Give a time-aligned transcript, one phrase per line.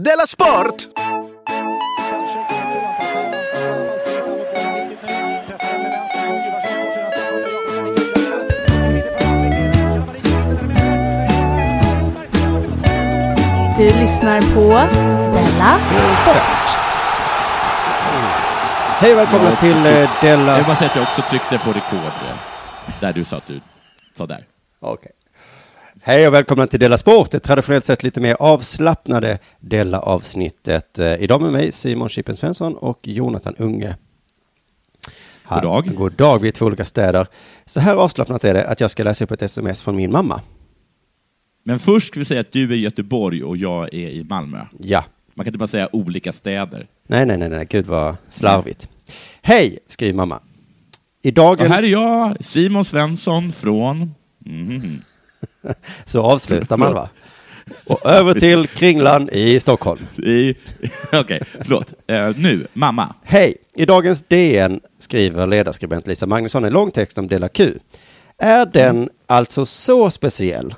[0.00, 0.90] Della Sport!
[13.76, 14.68] Du lyssnar på
[15.32, 15.78] Della
[16.16, 16.76] Sport.
[18.98, 20.56] Hej och välkomna till eh, Jag Della...
[20.56, 22.36] vill bara säga att jag också tryckte på rekord eh,
[23.00, 23.60] där du sa att du
[24.14, 24.44] sa där.
[24.80, 25.12] Okej.
[26.08, 30.98] Hej och välkomna till Della Sport, det traditionellt sett lite mer avslappnade Della-avsnittet.
[30.98, 33.96] Eh, Idag med mig Simon Chippen Svensson och Jonathan Unge.
[35.48, 35.94] God dag.
[35.94, 37.26] God dag, vi är två olika städer.
[37.64, 40.40] Så här avslappnat är det att jag ska läsa upp ett sms från min mamma.
[41.64, 44.60] Men först ska vi säga att du är i Göteborg och jag är i Malmö.
[44.80, 45.04] Ja.
[45.34, 46.86] Man kan inte bara säga olika städer.
[47.06, 48.88] Nej, nej, nej, nej, gud vad slarvigt.
[49.42, 50.40] Hej, skriver mamma.
[51.22, 51.70] I Och dagens...
[51.70, 54.14] här är jag, Simon Svensson från...
[54.38, 55.00] Mhm.
[56.04, 57.08] Så avslutar man va?
[57.86, 60.06] Och över till Kringlan i Stockholm.
[60.16, 60.54] I...
[61.12, 61.94] Okej, förlåt.
[62.06, 63.14] Eh, nu, mamma.
[63.22, 63.56] Hej!
[63.74, 67.74] I dagens DN skriver ledarskribent Lisa Magnusson en lång text om Dela Q.
[68.38, 70.74] Är den alltså så speciell?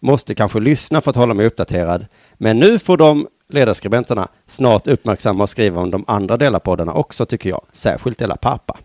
[0.00, 2.06] Måste kanske lyssna för att hålla mig uppdaterad.
[2.34, 7.50] Men nu får de ledarskribenterna snart uppmärksamma och skriva om de andra delarpoddarna också tycker
[7.50, 7.62] jag.
[7.72, 8.78] Särskilt Dela Pappa.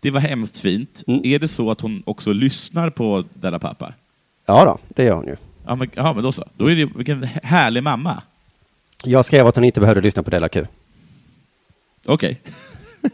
[0.00, 1.02] Det var hemskt fint.
[1.06, 1.20] Mm.
[1.24, 3.94] Är det så att hon också lyssnar på Della Pappa?
[4.46, 5.36] Ja då, det gör hon ju.
[5.66, 6.44] Ja, men, ja, men då så.
[6.56, 8.22] Då är det, vilken härlig mamma.
[9.04, 10.66] Jag skrev att hon inte behövde lyssna på Dela Q.
[12.06, 12.40] Okej.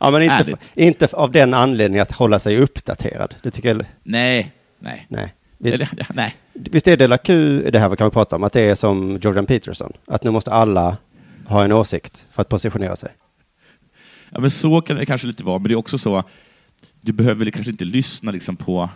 [0.00, 0.70] Ja, men inte, Härligt.
[0.74, 3.34] inte av den anledningen att hålla sig uppdaterad.
[3.42, 3.84] Det tycker jag...
[4.02, 5.06] Nej, nej.
[5.08, 5.34] Nej.
[5.58, 6.36] Vi- Eller, nej.
[6.52, 9.46] Visst är Dela Q, det här kan vi prata om, att det är som Jordan
[9.46, 9.92] Peterson.
[10.06, 10.96] Att nu måste alla
[11.46, 13.10] ha en åsikt för att positionera sig.
[14.34, 16.24] Ja, men så kan det kanske lite vara, men det är också så,
[17.00, 18.90] du behöver kanske inte lyssna liksom på...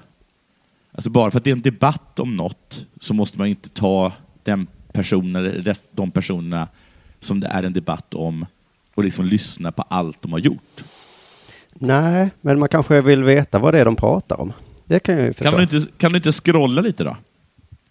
[0.92, 4.12] Alltså bara för att det är en debatt om något så måste man inte ta
[4.42, 6.68] den personen, de personerna
[7.20, 8.46] som det är en debatt om
[8.94, 10.84] och liksom lyssna på allt de har gjort.
[11.74, 14.52] Nej, men man kanske vill veta vad det är de pratar om.
[14.84, 15.50] Det kan jag ju förstå.
[15.50, 17.16] Kan du, inte, kan du inte scrolla lite då?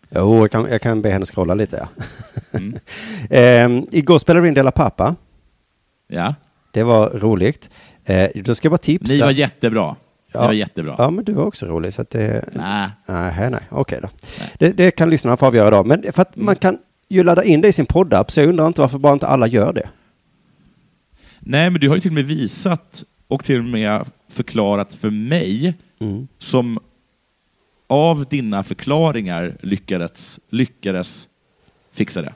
[0.10, 2.04] Jo, jag kan, jag kan be henne scrolla lite, ja.
[2.52, 2.80] Mm.
[3.30, 5.16] Ehm, igår spelade vi in Dela Pappa.
[6.08, 6.34] Ja.
[6.76, 7.70] Det var roligt.
[8.06, 9.14] Eh, då ska jag bara tipsa.
[9.14, 9.96] Ni var jättebra.
[10.32, 10.42] Ja.
[10.42, 10.96] Ni var jättebra.
[10.98, 12.46] Ja, men du var också rolig, så att det...
[12.54, 12.90] Nej.
[13.06, 14.10] Nej, nej, okej då.
[14.60, 15.84] Det, det kan lyssnarna få avgöra då.
[15.84, 16.78] Men för att man kan
[17.10, 19.48] ju ladda in det i sin poddapp, så jag undrar inte varför bara inte alla
[19.48, 19.90] gör det.
[21.40, 25.10] Nej, men du har ju till och med visat och till och med förklarat för
[25.10, 26.28] mig Mm.
[26.40, 26.80] som
[27.88, 31.28] av dina förklaringar lyckades, lyckades
[31.94, 32.34] fixa det.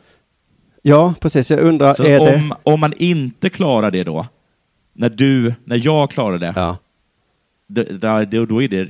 [0.82, 1.52] Ja, precis.
[1.52, 4.26] Jag undrar, Så är om, om man inte klarar det då,
[4.94, 6.54] när, du, när jag klarar det, det...
[6.56, 6.78] Ja.
[7.68, 7.84] då,
[8.26, 8.90] då, då- är det,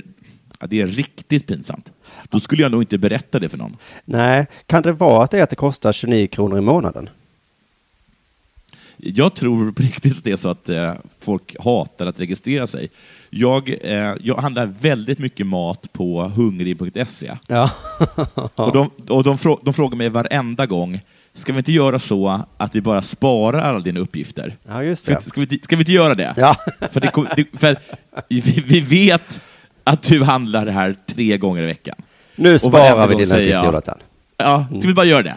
[0.60, 1.92] det är riktigt pinsamt.
[2.28, 3.76] Då skulle jag nog inte berätta det för någon.
[4.04, 7.08] Nej, kan det vara att det är att det kostar 29 kronor i månaden?
[8.96, 12.90] Jag tror på riktigt att det är så att eh, folk hatar att registrera sig.
[13.30, 17.36] Jag, eh, jag handlar väldigt mycket mat på hungrig.se.
[17.46, 17.70] Ja.
[18.54, 21.00] Och, de, och de, frå, de frågar mig varenda gång,
[21.34, 24.56] ska vi inte göra så att vi bara sparar alla dina uppgifter?
[24.68, 25.20] Ja, just Ska, det.
[25.24, 26.34] vi- ska, vi, inte- ska vi inte göra det?
[26.36, 26.56] Ja.
[26.90, 27.76] För, det, för
[28.28, 29.40] vi, vi vet
[29.84, 31.96] att du handlar det här tre gånger i veckan.
[32.36, 33.98] Nu sparar vi dina uppgifter, Jonathan.
[34.36, 35.36] Ja, ska vi bara göra det?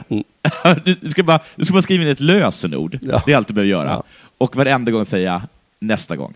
[0.86, 2.98] Du, du, ska bara, du ska bara skriva in ett lösenord.
[3.02, 3.24] Ja.
[3.26, 3.90] Det är allt du behöver göra.
[3.90, 4.04] Ja.
[4.38, 5.42] Och varenda gång säga
[5.80, 6.34] nästa gång.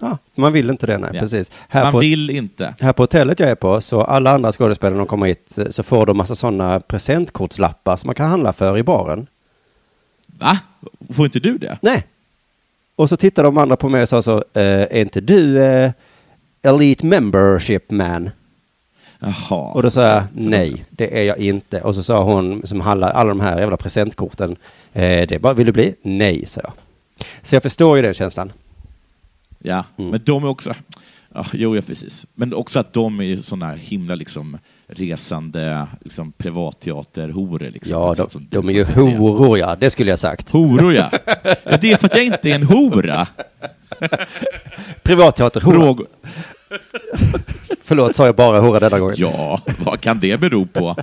[0.00, 1.20] Ja, man vill inte det, nej, Ja.
[1.20, 1.50] precis.
[1.68, 2.74] Här Man på, vill inte.
[2.80, 6.06] här på hotellet jag är på, så alla andra skådespelare de kommer hit, så får
[6.06, 9.26] de massa sådana presentkortslappar som man kan handla för i baren.
[10.26, 10.58] Va?
[11.14, 11.78] Får inte du det?
[11.82, 12.06] Nej.
[12.96, 15.90] Och så tittade de andra på mig och sa så, eh, är inte du eh,
[16.62, 18.30] Elite Membership Man?
[19.18, 19.72] Jaha.
[19.72, 21.80] Och då sa jag, nej, det är jag inte.
[21.80, 24.56] Och så sa hon som handlar alla de här jävla presentkorten,
[24.92, 25.94] eh, det är bara, vill du bli?
[26.02, 26.72] Nej, sa jag.
[27.42, 28.52] Så jag förstår ju den känslan.
[29.66, 30.10] Ja, Mm.
[30.10, 30.74] men de är också...
[31.34, 32.26] Ja, jo, ja, precis.
[32.34, 37.70] Men också att de är ju sådana här himla liksom, resande liksom, privatteaterhoror.
[37.70, 38.84] Liksom, Ja, de, de du är ju
[39.18, 39.76] horor, ja.
[39.76, 40.50] Det skulle jag sagt.
[40.50, 41.10] Horor, ja.
[41.64, 41.76] ja.
[41.80, 43.26] Det är för att jag inte är en hora.
[45.02, 46.04] Privatteaterhora.
[47.82, 49.16] Förlåt, sa jag bara hora denna gången?
[49.18, 50.96] Ja, vad kan det bero på?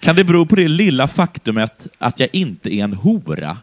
[0.00, 3.56] Kan det bero på det lilla faktumet att jag inte är en hora?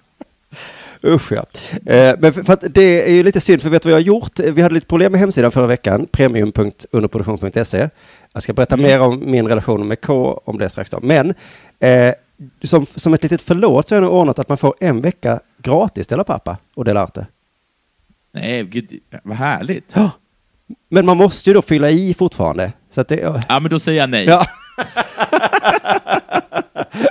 [1.03, 1.45] Usch ja.
[1.85, 4.03] Eh, men för, för att det är ju lite synd, för vet du vad jag
[4.03, 4.39] har gjort?
[4.39, 7.89] Vi hade lite problem med hemsidan förra veckan, premium.underproduktion.se.
[8.33, 10.99] Jag ska berätta mer om min relation med K om det strax då.
[11.01, 11.33] Men
[11.79, 12.13] eh,
[12.63, 15.39] som, som ett litet förlåt så har jag nu ordnat att man får en vecka
[15.63, 17.27] gratis Dela Pappa och Dela Arte.
[18.33, 19.91] Nej, gud, vad härligt.
[19.93, 20.11] Ja.
[20.89, 22.71] Men man måste ju då fylla i fortfarande.
[22.89, 23.41] Så att det, ja.
[23.49, 24.25] Ja, men då säger jag nej.
[24.25, 24.45] Ja.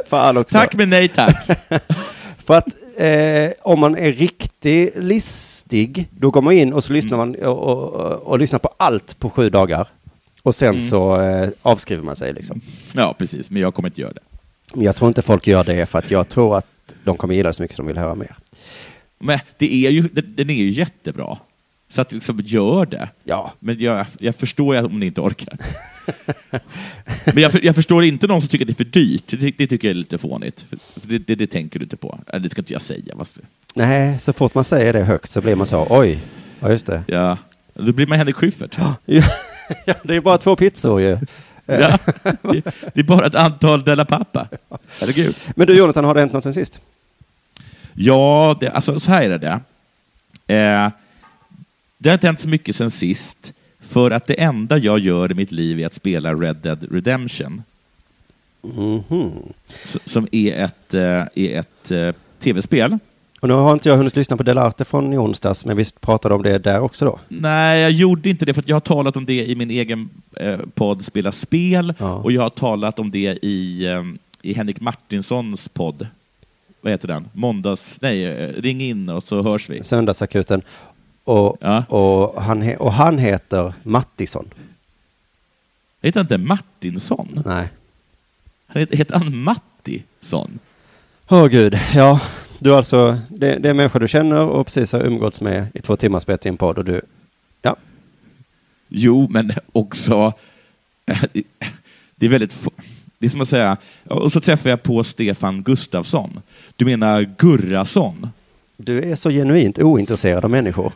[0.06, 0.58] Fan också.
[0.58, 1.46] Tack men nej tack.
[2.46, 2.68] För att
[2.98, 7.58] eh, om man är riktigt listig, då går man in och så lyssnar man och,
[7.58, 9.88] och, och, och lyssnar på allt på sju dagar.
[10.42, 12.60] Och sen så eh, avskriver man sig liksom.
[12.92, 13.50] Ja, precis.
[13.50, 14.20] Men jag kommer inte göra det.
[14.74, 16.66] Men jag tror inte folk gör det för att jag tror att
[17.04, 18.36] de kommer gilla det så mycket som de vill höra mer.
[19.18, 21.38] Men det är ju, den den är ju jättebra.
[21.88, 23.08] Så att liksom, gör det.
[23.24, 25.58] Ja, Men jag, jag förstår ju om ni inte orkar.
[27.34, 29.24] Men jag, jag förstår inte någon som tycker att det är för dyrt.
[29.26, 30.66] Det, det tycker jag är lite fånigt.
[30.70, 32.18] För Det, det, det tänker du inte på.
[32.26, 33.16] Eller, Det ska inte jag säga.
[33.16, 33.38] Fast,
[33.76, 36.18] nej, så fort man säger det högt så blir man så, oj,
[36.60, 37.02] ja just det.
[37.06, 37.36] ja.
[37.74, 38.78] Då blir man Henrik Schyffert.
[38.78, 38.94] Ja,
[39.84, 41.18] ja, det är bara två pizzor ju.
[41.70, 41.98] Ja.
[42.42, 42.62] Det,
[42.94, 44.48] det är bara ett antal Della Pappa.
[45.00, 45.36] Herregud.
[45.56, 46.80] Men du Jonathan, har det hänt något sen sist?
[47.94, 49.60] Ja, det, alltså så här är det.
[50.54, 50.90] Eh,
[51.98, 53.52] det har inte hänt så mycket sen sist,
[53.88, 57.62] för att det enda jag gör i mitt liv är att spela Red Dead Redemption.
[59.84, 61.02] S- Som är ett, eh,
[61.34, 62.98] är ett eh, tv-spel.
[63.40, 66.34] Och nu har inte jag hunnit lyssna på Delarte från i onsdags, men visst pratade
[66.34, 67.18] om det där också då?
[67.28, 70.58] Nej, jag gjorde inte det, för jag har talat om det i min egen eh,
[70.74, 72.14] podd Spela spel, Ja.
[72.14, 74.04] och jag har talat om det i, eh,
[74.42, 76.06] i Henrik Martinssons podd.
[76.80, 77.28] Vad heter den?
[77.32, 77.98] Måndags...
[78.00, 79.82] Nej, ring in och så hörs vi.
[79.84, 80.62] Söndagsakuten.
[81.28, 81.84] Och, Ja.
[81.88, 84.50] och, han, och han heter Mattisson.
[86.02, 87.42] Heter han inte Martinsson?
[87.46, 87.68] Nej.
[88.66, 90.58] Han heter, heter han Mattisson?
[91.28, 92.20] Åh gud, ja.
[92.58, 95.80] Du alltså, det, det är en människa du känner och precis har umgåtts med i
[95.80, 97.00] två timmar spelat in podd och du,
[97.62, 97.76] ja.
[98.88, 100.32] Jo, men också...
[102.16, 102.66] Det är väldigt...
[103.18, 103.76] Det är som att säga...
[104.04, 106.40] Och så träffar jag på Stefan Gustafsson.
[106.76, 108.30] Du menar Gurrason?
[108.80, 110.92] Du är så genuint ointresserad av människor.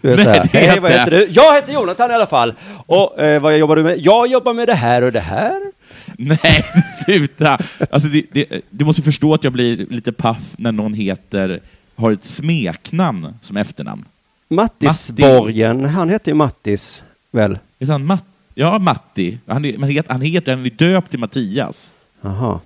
[0.00, 1.26] Du är Nej, så här, hej vad heter du?
[1.30, 2.54] Jag heter Jonathan i alla fall.
[2.86, 3.98] Och eh, vad jobbar du med?
[3.98, 5.72] Jag jobbar med det här och det här.
[6.18, 6.64] Nej,
[7.04, 7.58] sluta!
[7.90, 11.60] Alltså, det, det, du måste förstå att jag blir lite paff när någon heter...
[11.96, 14.04] Har ett smeknamn som efternamn.
[14.48, 17.58] Mattisborgen, han heter ju Mattis, väl?
[17.86, 18.24] Han Matt?
[18.54, 19.38] Ja, Matti.
[19.46, 20.56] Han, är, men heter, han heter...
[20.56, 21.92] Han är döpt till Mattias.
[22.20, 22.60] Jaha.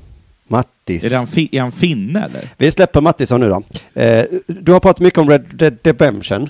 [0.51, 1.05] Mattis.
[1.05, 2.49] Är, han, är han finne, eller?
[2.57, 3.63] Vi släpper Mattisson nu då.
[4.01, 6.49] Eh, du har pratat mycket om Red Dead Redemption.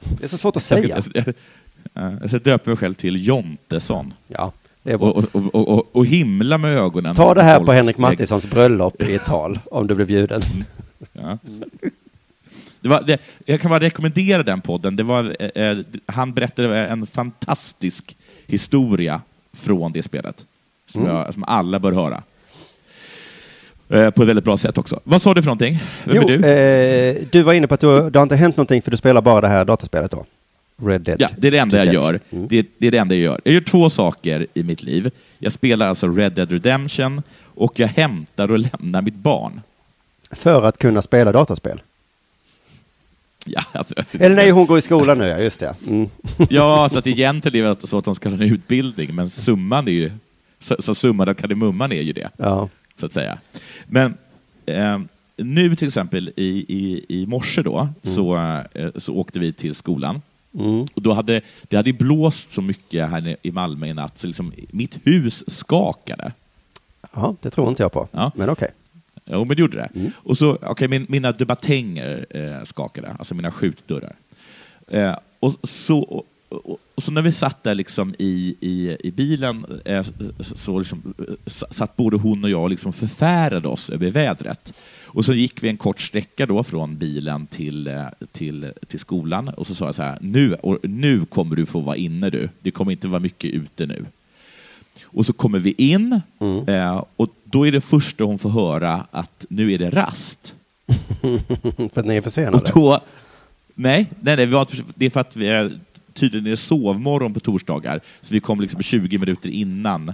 [0.00, 1.00] Det är så svårt att säga.
[1.94, 4.14] Jag ska, döpa mig själv till Jontesson.
[4.28, 4.52] Ja,
[4.82, 5.10] det är bra.
[5.10, 7.14] Och, och, och, och, himla med ögonen.
[7.14, 10.42] Ta det här på Henrik Mattissons bröllop i ett tal, om du blir bjuden.
[11.12, 11.38] Ja.
[12.80, 14.96] Det var, det, jag kan bara rekommendera den podden.
[14.96, 18.16] Det var, eh, eh, han berättade en fantastisk
[18.46, 19.20] historia
[19.52, 20.44] från det spelet,
[20.86, 21.16] som, Mm.
[21.16, 22.22] jag, som alla bör höra.
[23.90, 25.00] Eh, på ett väldigt bra sätt också.
[25.04, 25.78] Vad sa du för någonting?
[26.04, 26.34] Vem Jo, du?
[26.34, 29.20] Eh, du var inne på att du, det har inte hänt någonting för du spelar
[29.20, 30.26] bara det här dataspelet då?
[30.82, 31.20] Red Dead.
[31.20, 32.20] Ja, det är det enda jag gör.
[32.30, 32.48] Mm.
[32.48, 33.40] Det, det är det enda jag gör.
[33.44, 35.10] Jag gör två saker i mitt liv.
[35.38, 39.60] Jag spelar alltså Red Dead Redemption och jag hämtar och lämnar mitt barn.
[40.30, 41.80] För att kunna spela dataspel.
[43.46, 45.74] Ja, alltså, Eller nej, hon går i skolan nu, ja, just det.
[45.86, 46.08] Mm.
[46.50, 49.88] ja, så att egentligen är det så att de ska ha en utbildning, men summan
[49.88, 50.12] är ju...
[50.60, 52.68] Så, så summan av kardemumman är ju det, Ja.
[53.00, 53.38] Så att säga.
[53.86, 54.14] Men
[54.66, 54.98] eh,
[55.36, 58.36] nu till exempel i, i, i morse då, så,
[58.74, 60.22] eh, så åkte vi till skolan.
[60.54, 60.86] Mm.
[60.94, 64.52] Och då hade, det hade blåst så mycket här i Malmö i natt, så liksom
[64.70, 66.32] mitt hus skakade.
[67.14, 68.08] ja, det tror inte jag på.
[68.12, 68.32] Ja.
[68.34, 68.70] Men okej.
[69.24, 70.10] Jo, men det gjorde det.
[70.14, 74.16] Och så, okay, min, mina dubatänger eh, skakade, alltså mina skjutdörrar.
[74.88, 79.10] Eh, och, så, och, och, och så när vi satt där liksom i, i, i
[79.10, 80.06] bilen eh,
[80.40, 81.34] så, liksom, eh,
[81.70, 84.74] satt både hon och jag och liksom förfärade oss över vädret.
[85.04, 89.48] Och så gick vi en kort sträcka då från bilen till, eh, till, till skolan
[89.48, 92.48] och så sa jag så här, nu, och, nu kommer du få vara inne du.
[92.60, 94.04] Det kommer inte vara mycket ute nu.
[95.02, 96.20] Och så kommer vi in
[96.66, 100.54] eh, och då är det första hon får höra att nu är det rast.
[101.92, 102.72] för att ni är Och försenade.
[102.74, 103.00] då,
[103.74, 104.46] nej, nej, nej
[104.94, 105.48] det är för att vi
[106.14, 110.12] tydligen är det sovmorgon på torsdagar, så vi kom liksom 20 minuter innan.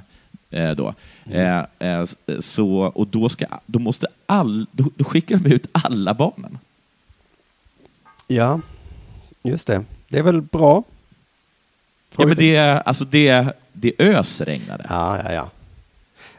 [0.51, 0.95] Eh, då.
[1.31, 5.67] Eh, eh, s- så, och då, ska, då, måste all, då, då skickar de ut
[5.73, 6.59] alla barnen.
[8.27, 8.61] Ja,
[9.43, 9.85] just det.
[10.09, 10.83] Det är väl bra?
[12.17, 15.51] Ja, men det, alltså det, det ösregnade Ja, ja, ja.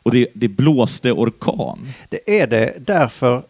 [0.03, 1.87] och det, det blåste orkan.
[2.09, 3.43] Det är det därför,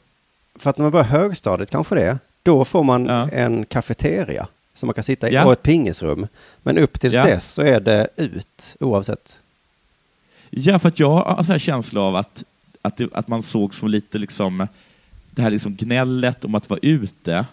[0.55, 3.29] för att när man börjar högstadiet kanske det, då får man Ja.
[3.29, 4.47] en kafeteria
[4.77, 5.45] som man kan sitta i Ja.
[5.45, 6.27] och ett pingisrum.
[6.63, 7.25] Men upp tills Ja.
[7.25, 9.39] dess så är det ut oavsett.
[10.49, 12.43] Ja, för att jag har en sån här känsla av att,
[12.81, 14.67] att, det, att man såg som lite liksom,
[15.31, 17.45] det här liksom gnället om att vara ute,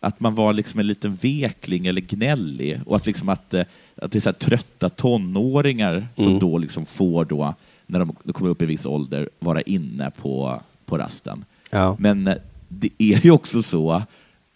[0.00, 3.64] att man var liksom en liten vekling eller gnällig och att, liksom att, eh,
[3.96, 6.38] att det är så trötta tonåringar som Mm.
[6.38, 7.54] då liksom får då
[7.86, 11.44] när de, de kommer upp i viss ålder, vara inne på, på rasten.
[11.70, 11.96] Ja.
[11.98, 12.36] Men eh,
[12.68, 14.02] det är ju också så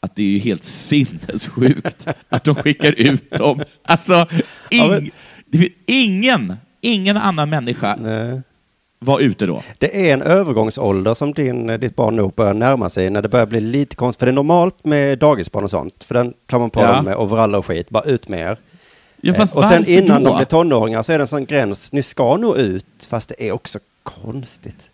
[0.02, 3.60] att det är ju helt sinnessjukt att de skickar ut dem.
[3.84, 4.26] Alltså,
[4.70, 5.10] ing,
[5.86, 8.40] ingen, ingen annan människa Nej.
[8.98, 9.62] var ute då.
[9.78, 13.46] Det är en övergångsålder som din, ditt barn nog börjar närma sig när det börjar
[13.46, 14.18] bli lite konstigt.
[14.18, 16.04] För det är normalt med dagisbarn och sånt.
[16.04, 16.92] För den klarar man på Ja.
[16.92, 17.90] dem med overaller och skit.
[17.90, 18.56] Bara ut med er.
[19.20, 20.28] Ja, Eh, och sen innan då?
[20.30, 21.92] de blir tonåringar så är det en sån gräns.
[21.92, 24.90] Ni ska nog ut, fast det är också konstigt.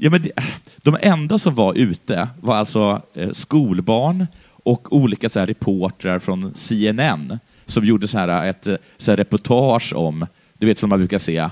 [0.00, 0.28] Ja, men
[0.76, 4.26] de enda som var ute var alltså eh, skolbarn
[4.64, 9.16] och olika så här, reportrar från CNN som gjorde så här, ett eh, så här,
[9.16, 10.26] reportage om,
[10.58, 11.48] du vet som man brukar se,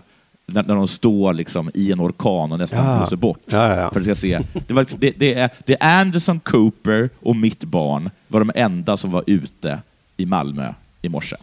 [0.46, 2.96] när, när de står liksom, i en orkan och nästan Ja.
[2.96, 3.40] blåser bort.
[3.46, 3.90] Ja, ja, ja.
[3.90, 4.40] För att jag se.
[4.66, 8.52] Det, var, liksom- det, det, är, det är Anderson Cooper och mitt barn var de
[8.54, 9.78] enda som var ute
[10.16, 10.72] i Malmö
[11.02, 11.36] i morse.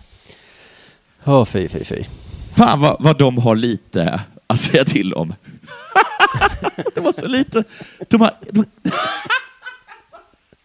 [1.25, 2.03] Åh, fy, fy, fy.
[2.55, 5.33] Fan vad, vad de har lite att säga till om.
[6.95, 7.63] De har så lite.
[8.09, 8.65] De, har, de,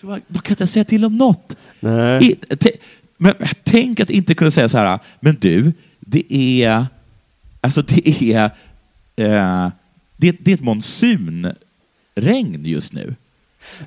[0.01, 1.57] de, har, de kan inte säga till om något.
[1.81, 2.39] Nej.
[2.51, 2.71] I, te,
[3.17, 6.33] men tänk att inte kunna säga så här, men du, det
[6.65, 6.87] är,
[7.61, 8.45] alltså det är,
[9.17, 9.69] eh,
[10.17, 13.15] det, det är ett monsunregn just nu.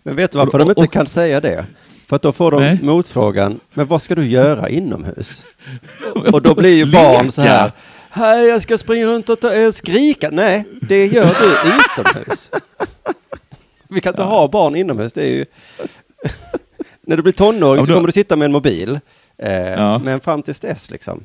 [0.03, 1.65] Men vet du varför de inte Och- kan säga det?
[2.07, 2.79] För att då får de Nej.
[2.83, 5.45] motfrågan, men vad ska du göra inomhus?
[6.31, 7.71] Och då blir ju barn så här.
[8.12, 10.30] Hej jag ska springa runt och ta, eh, skrika.
[10.32, 11.72] Nej, det gör du
[12.03, 12.51] utomhus.
[13.89, 15.46] Vi kan inte ha barn inomhus, det är ju...
[17.01, 19.00] När du blir tonåring Ja, så då- kommer du sitta med en mobil.
[19.38, 19.98] Eh, Ja.
[19.98, 21.24] Men fram tills dess liksom.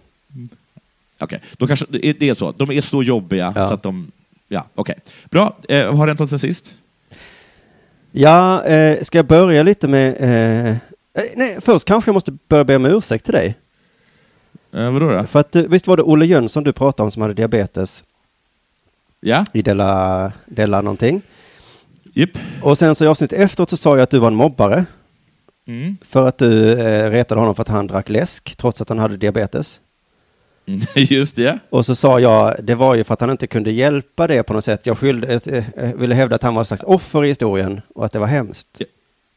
[1.18, 2.52] Okej, då kanske det är, så.
[2.52, 3.68] De är så jobbiga Ja.
[3.68, 4.12] så att de...
[4.48, 4.94] Ja, okej.
[5.30, 5.56] Bra.
[5.68, 6.74] Eh, har det hänt sen sist?
[8.12, 10.16] Ja, eh, ska jag börja lite med...
[10.20, 10.76] Eh, eh,
[11.34, 13.54] nej, först kanske jag måste börja be om ursäkt till dig.
[14.76, 15.24] Eh, vadå då?
[15.24, 18.04] För att eh, visst var det Olle Jönsson du pratade om som hade diabetes
[19.20, 19.44] Ja?
[19.52, 21.22] i Della, Della någonting.
[22.14, 22.30] Japp.
[22.62, 24.84] Och sen så i avsnittet efteråt så sa jag att du var en mobbare.
[25.66, 25.96] Mm.
[26.02, 29.16] För att du eh, retade honom för att han drack läsk trots att han hade
[29.16, 29.80] diabetes.
[30.66, 31.58] Mm, Just det.
[31.70, 34.52] Och så sa jag, det var ju för att han inte kunde hjälpa det på
[34.52, 34.86] något sätt.
[34.86, 38.04] Jag skyllde, eh, eh, ville hävda att han var ett slags offer i historien och
[38.04, 38.82] att det var hemskt.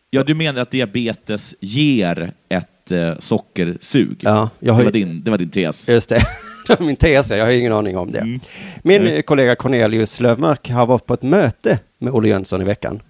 [0.09, 4.17] Ja, du menar att diabetes ger ett eh, sockersug?
[4.19, 5.87] Ja, jag har det, var din, det var din tes.
[5.87, 6.25] Just det,
[6.79, 8.19] min tes, jag har ingen aning om det.
[8.19, 8.39] Mm.
[8.83, 13.01] Min eh, kollega Cornelius Lövmark har varit på ett möte med Olle Jönsson i veckan.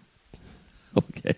[0.94, 1.34] Okej.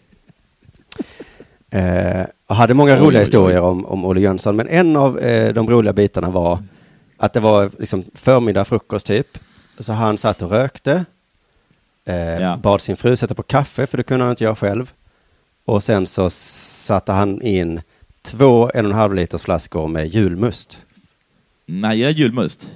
[1.69, 5.69] Eh, och hade många roliga historier om, om Olle Jönsson, men en av eh, de
[5.69, 6.63] roliga bitarna var
[7.17, 9.37] att det var liksom förmiddag, frukost typ.
[9.79, 11.05] Så han satt och rökte,
[12.05, 12.57] eh, Ja.
[12.57, 14.91] bad sin fru sätta på kaffe, för det kunde han inte göra själv.
[15.65, 17.81] Och sen så satte han in
[18.23, 20.85] två en och en halv liters flaskor med julmust.
[21.65, 22.71] Nej, jag är julmust.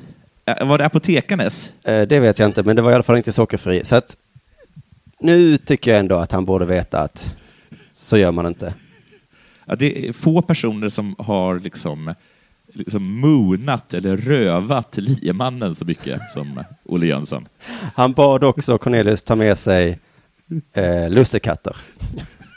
[0.61, 1.69] Var det Apotekarnes?
[1.83, 3.85] Eh, det vet jag inte, men det var i alla fall inte sockerfri.
[3.85, 4.17] Så att
[5.19, 7.35] nu tycker jag ändå att han borde veta att
[7.93, 8.73] så gör man inte.
[9.65, 12.13] Ja, det är få personer som har liksom,
[12.73, 17.47] liksom moonat eller rövat liemannen så mycket som Olle Jönsson.
[17.95, 19.99] Han bad också Cornelius ta med sig
[20.73, 21.75] eh, lussekatter,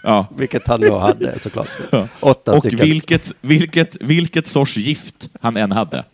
[0.09, 0.27] Ja.
[0.37, 1.69] vilket han då hade såklart.
[1.93, 2.09] Ja.
[2.21, 2.79] Åtta Och stycken.
[2.79, 6.05] vilket, vilket, vilket sorts gift han än hade.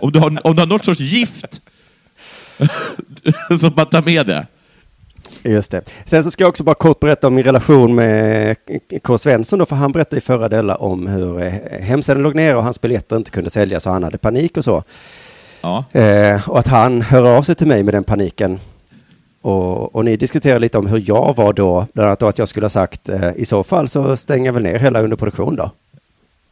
[0.00, 1.60] Om du har, om du har något sorts gift,
[3.60, 4.46] så bara ta med det.
[5.42, 5.82] Just det.
[6.04, 8.56] Sen så ska jag också bara kort berätta om min relation med
[9.02, 9.18] K.
[9.18, 12.62] Svensson då, för han berättade i förra delen om hur eh, hemsidan låg ner och
[12.62, 14.82] hans biljetter inte kunde säljas och han hade panik och så.
[15.60, 15.84] Ja.
[15.92, 18.58] Eh, och att han hör av sig till mig med den paniken.
[19.40, 22.48] Och, och ni diskuterar lite om hur jag var då, bland annat då att jag
[22.48, 25.70] skulle ha sagt eh, i så fall så stänger jag väl ner hela underproduktion då.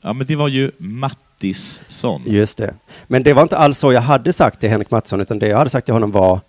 [0.00, 2.22] ja, men det var ju Mattisson.
[2.26, 2.74] Just det.
[3.06, 5.58] Men det var inte alls så jag hade sagt till Henrik Mattsson, utan det jag
[5.58, 6.40] hade sagt till honom var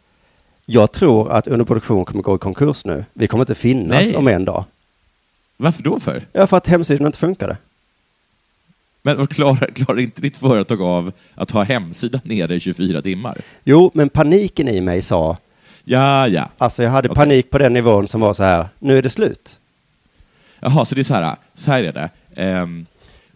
[0.66, 3.06] jag tror att underproduktion kommer gå i konkurs nu.
[3.14, 4.16] Vi kommer inte finnas Nej.
[4.16, 4.66] om en dag.
[5.58, 6.26] Varför då för?
[6.34, 7.58] Ja, för att hemsidan inte funkade.
[9.02, 13.38] Men klarar, klarar inte ditt företag av att ha hemsidan nere i 24 timmar?
[13.64, 15.38] Jo, men paniken i mig sa,
[15.90, 16.50] Ja, ja.
[16.58, 17.16] alltså jag hade Okej.
[17.16, 19.60] panik på den nivån som var så här, nu är det slut.
[20.60, 22.10] Jaha, så det är så här, så här är det.
[22.62, 22.86] Um,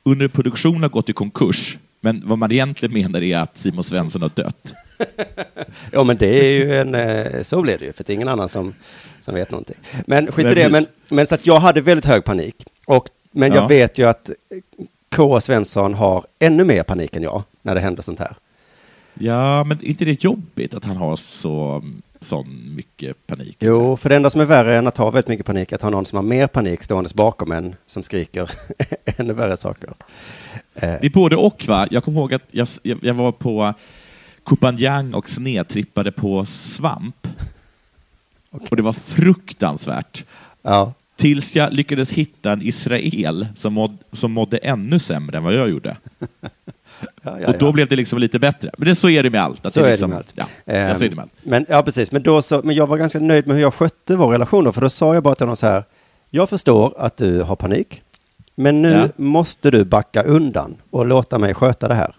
[0.04, 4.30] underproduktion har gått i konkurs, men vad man egentligen menar är att Simon Svensson har
[4.36, 4.74] dött.
[5.92, 8.28] Ja, men det är ju en, eh, så blir det ju, för det är ingen
[8.28, 8.74] annan som,
[9.22, 9.76] som vet någonting.
[10.08, 12.56] Men skit i det, men, men så att jag hade väldigt hög panik.
[12.86, 13.68] Och, men jag Ja.
[13.68, 14.30] vet ju att
[15.16, 15.40] K.
[15.42, 18.36] Svensson har ännu mer panik än jag när det händer sånt här.
[19.14, 21.84] Ja, men är inte det jobbigt att han har så
[22.22, 23.58] sån mycket panik?
[23.60, 25.82] Jo, för det enda som är värre än att ha väldigt mycket panik är att
[25.82, 28.52] ha någon som har mer panik ståendes bakom en som skriker
[29.06, 29.90] ännu värre saker.
[30.76, 31.88] Eh, Det är både och, va?
[31.92, 33.74] Jag kommer ihåg att jag, jag, var på
[34.44, 37.28] kompanjong och snedtrippade på svamp.
[38.50, 40.26] Och det var fruktansvärt.
[40.62, 40.94] Ja.
[41.16, 45.70] Tills jag lyckades hitta en israel som, måd, som mådde ännu sämre än vad jag
[45.70, 45.98] gjorde.
[47.22, 47.72] Ja, ja, och då ja.
[47.72, 48.72] blev det liksom lite bättre.
[48.78, 49.66] Men det, så är det med allt.
[49.66, 50.34] Att Så det är det med allt.
[50.36, 51.32] Ja, ja, så är det med allt.
[51.44, 52.12] Men, ja, precis.
[52.12, 54.72] Men, då så, men jag var ganska nöjd med hur jag skötte vår relation då,
[54.72, 55.84] för då sa jag bara till honom så här,
[56.30, 58.02] jag förstår att du har panik,
[58.56, 62.16] men nu måste du backa undan och låta mig sköta det här.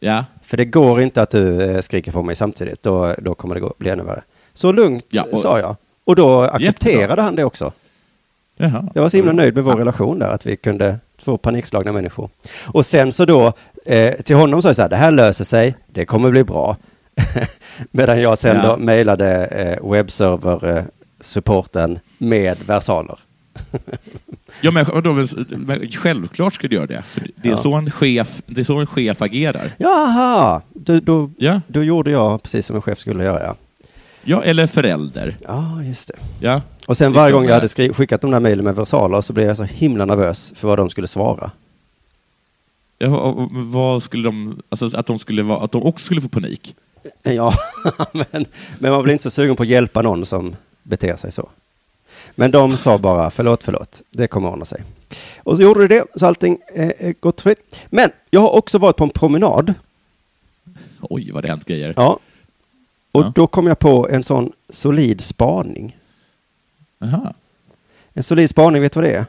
[0.00, 0.24] Ja.
[0.42, 3.60] För det går inte att du eh, skriker på mig samtidigt, då, då kommer det
[3.60, 4.22] gå, bli ännu värre.
[4.54, 5.76] Så lugnt, och- sa jag.
[6.04, 7.22] Och då accepterade Jättebra.
[7.22, 7.72] han det också.
[8.56, 8.88] Jaha.
[8.94, 12.28] Jag var så himla nöjd med vår relation där, att vi kunde, två panikslagna människor.
[12.66, 13.52] Och sen så då,
[13.86, 16.76] eh, till honom sa jag så här, det här löser sig, det kommer bli bra.
[17.90, 18.62] Medan jag sen Ja.
[18.68, 23.18] då mejlade eh, webbserver-supporten med versaler.
[24.62, 24.86] Ja, men,
[25.50, 27.02] men självklart ska du göra det.
[27.02, 27.56] För det, är Ja.
[27.56, 29.62] så en chef, det är så en chef agerar.
[29.78, 33.54] Jaha, då, då, Ja, då gjorde jag precis som en chef skulle göra, ja.
[34.24, 35.36] ja eller förälder.
[35.46, 36.14] Ja, just det.
[36.40, 36.62] Ja.
[36.86, 39.46] Och sen varje gång jag eh, hade skickat de där mejlen med versaler så blev
[39.46, 41.50] jag så himla nervös för vad de skulle svara.
[43.02, 46.74] Ja, vad skulle de, alltså att de, skulle vara, att de också skulle få panik?
[47.22, 47.54] Ja,
[48.12, 48.46] men,
[48.78, 51.48] men man blir inte så sugen på att hjälpa någon som beter sig så.
[52.34, 54.82] Men de sa bara förlåt, förlåt, det kommer ordna sig.
[55.38, 57.80] Och så gjorde det det, så allting är är gott fritt.
[57.90, 59.74] Men jag har också varit på en promenad.
[61.00, 61.94] Oj, vad det hänt grejer.
[61.96, 62.18] Ja.
[63.12, 63.32] Och Ja.
[63.34, 65.96] då kom jag på en sån solid spaning.
[67.02, 67.34] Aha.
[68.12, 69.26] En solid spaning, vet du vad det är?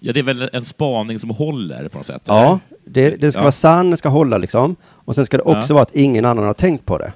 [0.00, 2.22] Ja, det är väl en spaning som håller på något sätt?
[2.24, 3.42] Ja, det, det ska Ja.
[3.42, 4.76] vara sann, det ska hålla liksom.
[4.86, 5.74] Och sen ska det också Ja.
[5.74, 7.12] vara att ingen annan har tänkt på det.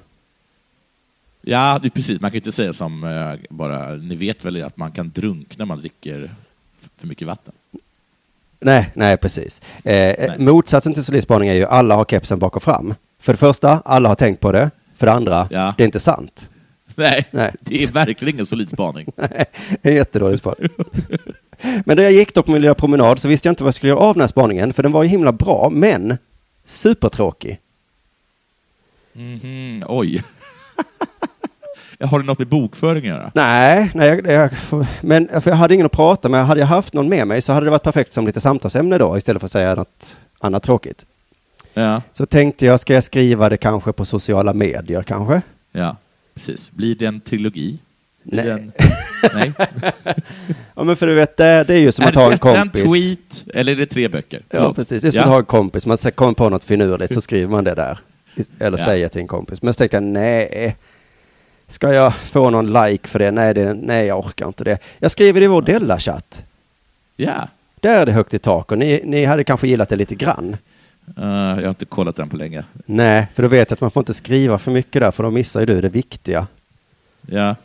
[1.42, 2.20] Ja, det är precis.
[2.20, 5.54] Man kan ju inte säga som eh, bara, ni vet väl att man kan drunkna
[5.58, 6.34] när man dricker
[6.96, 7.52] för mycket vatten?
[8.60, 9.60] Nej, nej precis.
[9.84, 10.34] Eh, Nej.
[10.38, 12.94] Motsatsen till solid spaning är ju alla har kepsen bak och fram.
[13.20, 14.70] För det första, alla har tänkt på det.
[14.94, 15.74] För det andra, Ja.
[15.76, 16.50] det är inte sant.
[16.96, 17.54] Nej, Nej.
[17.60, 19.06] det är verkligen ingen solid spaning.
[19.16, 19.44] Nej,
[19.82, 20.68] är jättedålig spaning.
[21.84, 23.74] Men när jag gick då på min lilla promenad så visste jag inte vad jag
[23.74, 26.18] skulle göra av den här spaningen, för den var ju himla bra, men
[26.64, 27.58] supertråkig.
[29.12, 30.22] Mhm, oj.
[32.00, 33.30] Har det något med bokföring att göra?
[33.34, 34.50] Nej, nej jag, jag,
[35.00, 36.46] men för jag hade ingen att prata med.
[36.46, 39.16] Hade jag haft någon med mig så hade det varit perfekt som lite samtalsämne då,
[39.16, 41.06] istället för att säga något annat tråkigt.
[41.74, 45.42] Ja, Så tänkte jag, ska jag skriva det kanske på sociala medier kanske?
[45.72, 45.96] ja,
[46.46, 46.70] precis.
[46.70, 47.78] Blir det en trilogi?
[48.22, 48.46] Blir Nej.
[48.46, 48.72] det En...
[49.34, 49.52] Nej.
[50.74, 52.80] Ja, men för du vet, det, det är ju som att är ha en kompis.
[52.82, 54.38] en tweet eller är det tre böcker?
[54.50, 54.76] Ja, Förlåt.
[54.76, 55.02] precis.
[55.02, 55.24] Det är som Ja.
[55.24, 55.86] att ha en kompis.
[55.86, 57.98] Man kommer på något finurligt så skriver man det där.
[58.58, 58.84] Eller Ja.
[58.84, 59.62] säger till en kompis.
[59.62, 60.76] Men så tänkte jag, nej.
[61.68, 63.30] Ska jag få någon like för det?
[63.30, 64.78] Nej, det, nej jag orkar inte det.
[64.98, 66.44] Jag skriver det i vår Della-chatt.
[67.16, 67.48] Ja.
[67.80, 70.56] Där är det högt i tak och ni, ni hade kanske gillat det lite grann.
[71.16, 72.64] Eh, jag har inte kollat den på länge.
[72.86, 75.30] Nej, för då vet jag att man får inte skriva för mycket där, för då
[75.30, 76.46] missar ju du det viktiga.
[77.26, 77.56] Ja.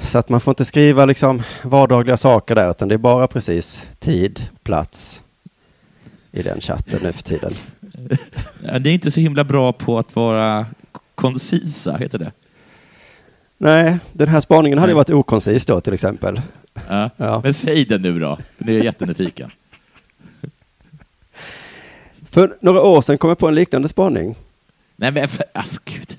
[0.00, 3.90] Så att man får inte skriva liksom vardagliga saker där, utan det är bara precis
[3.98, 5.22] tid, plats
[6.32, 7.52] i den chatten nu för tiden.
[8.80, 10.66] Ni är inte så himla bra på att vara
[11.14, 12.32] koncisa, heter det?
[13.58, 16.40] Nej, den här spaningen hade ju varit okoncis då till exempel.
[16.88, 17.10] Ja.
[17.16, 17.40] Ja.
[17.44, 19.50] Men säg den nu då, nu är jag jättenyfiken.
[22.30, 24.34] För några år sedan kom jag på en liknande spaning.
[24.96, 26.18] Nej men för, alltså gud.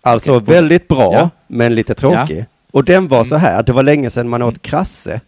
[0.00, 0.54] Alltså Okej.
[0.54, 1.30] väldigt bra, Ja.
[1.46, 2.44] men lite tråkig.
[2.70, 5.20] Och den var så här, det var länge sedan man åt krasse.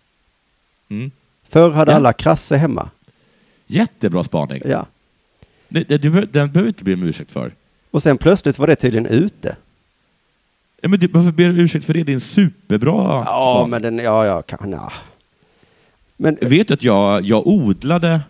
[0.90, 1.10] Mm.
[1.48, 1.96] Förr hade Ja.
[1.96, 2.90] alla krasse hemma.
[3.66, 4.62] Jättebra spaning.
[4.66, 4.86] Ja.
[5.68, 7.52] Det, det, du den behöver du inte be om ursäkt för.
[7.90, 9.56] Och sen plötsligt var det tydligen ute.
[10.80, 12.02] Ja, men du, varför ber du ursäkt för det?
[12.02, 12.92] Det är en superbra
[13.26, 13.70] Ja, spaning.
[13.70, 14.92] men den, ja, ja, kan, ja.
[16.16, 18.20] Men, Vet du att jag, jag odlade...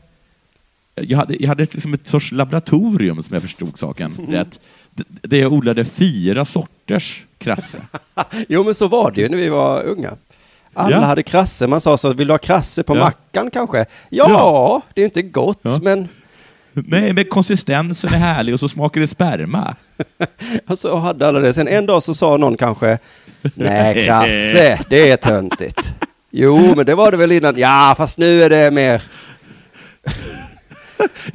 [0.94, 5.38] Jag hade, jag hade liksom ett sorts laboratorium, som jag förstod saken rätt, d- där
[5.38, 7.78] jag odlade fyra sorters krasse.
[8.48, 10.10] jo men så var det ju när vi var unga.
[10.74, 11.02] Alla Ja.
[11.02, 13.00] hade krasse, man sa så, vill du ha krasse på Ja.
[13.00, 13.78] mackan kanske?
[14.10, 14.82] Ja, Ja.
[14.94, 15.78] det är inte gott, Ja.
[15.82, 16.08] men
[16.72, 19.76] Nej, men konsistensen är härlig och så smakar det sperma.
[20.66, 21.54] alltså, hade alla det.
[21.54, 22.98] Sen en dag så sa någon kanske,
[23.54, 25.92] nej krasse, det är töntigt.
[26.30, 27.54] Jo, men det var det väl innan.
[27.58, 29.02] Ja, fast nu är det mer.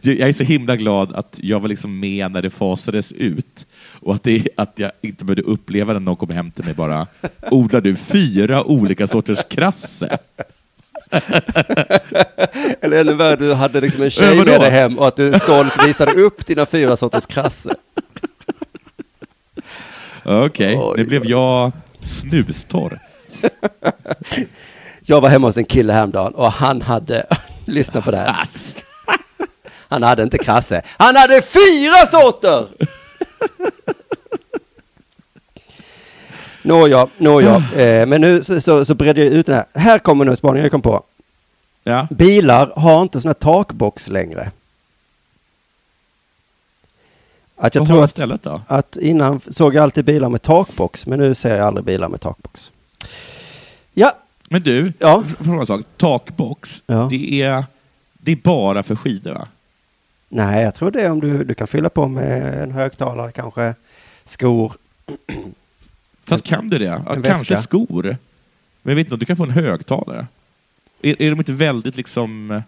[0.01, 4.15] Jag är så himla glad att jag var liksom med när det fasades ut och
[4.15, 7.07] att, det, att jag inte behövde uppleva när någon kom hem till mig bara
[7.51, 10.17] odlar du fyra olika sorters krasse?
[12.81, 15.87] Eller ännu värre, du hade liksom en tjej med dig hem och att du stolt
[15.87, 17.75] visade upp dina fyra sorters krasse.
[20.23, 22.99] Okej, Oj, nu blev jag snustorr.
[25.01, 27.25] Jag var hemma hos en kille häromdagen och han hade,
[27.65, 28.47] lyssna på det här.
[29.89, 30.81] Han hade inte krasse.
[30.97, 32.67] Han hade fyra sorter!
[36.61, 37.55] Nåja, nåja.
[37.75, 39.65] Eh, men nu så, så, så bredde jag ut den här.
[39.73, 41.03] Här kommer nu spaningen jag kom på.
[41.83, 42.07] Ja.
[42.11, 44.51] Bilar har inte sån här takbox längre.
[47.57, 48.61] Att jag Vad tror att, istället då?
[48.67, 52.21] att innan såg jag alltid bilar med takbox, men nu ser jag aldrig bilar med
[52.21, 52.71] takbox.
[53.93, 54.11] Ja,
[54.49, 55.23] Men du, Ja.
[55.43, 55.81] fråga en sak.
[55.97, 57.07] Takbox, Ja.
[57.11, 57.63] det, är,
[58.13, 59.47] det är bara för skidor va?
[60.29, 63.75] Nej, jag tror det är om du, du kan fylla på med en högtalare kanske,
[64.25, 64.73] skor.
[66.23, 66.85] Fast kan du det?
[67.05, 68.03] Ja, kanske skor.
[68.81, 70.27] Men jag vet inte du kan få en högtalare.
[71.01, 72.61] Är, är de inte väldigt liksom eh,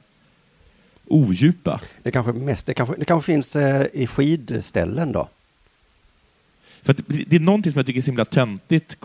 [1.08, 1.82] odjupa?
[2.04, 5.30] Det kanske mest, det kanske, det kanske finns eh, i skidställen då.
[6.82, 8.98] För det, det är någonting som jag tycker är så himla töntigt.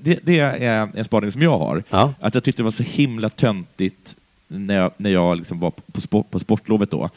[0.00, 1.82] det, det är en spaning som jag har.
[1.90, 2.14] Ja.
[2.20, 4.16] Att jag tyckte det var så himla töntigt
[4.48, 7.10] när jag, när jag liksom var på, sport, på sportlovet då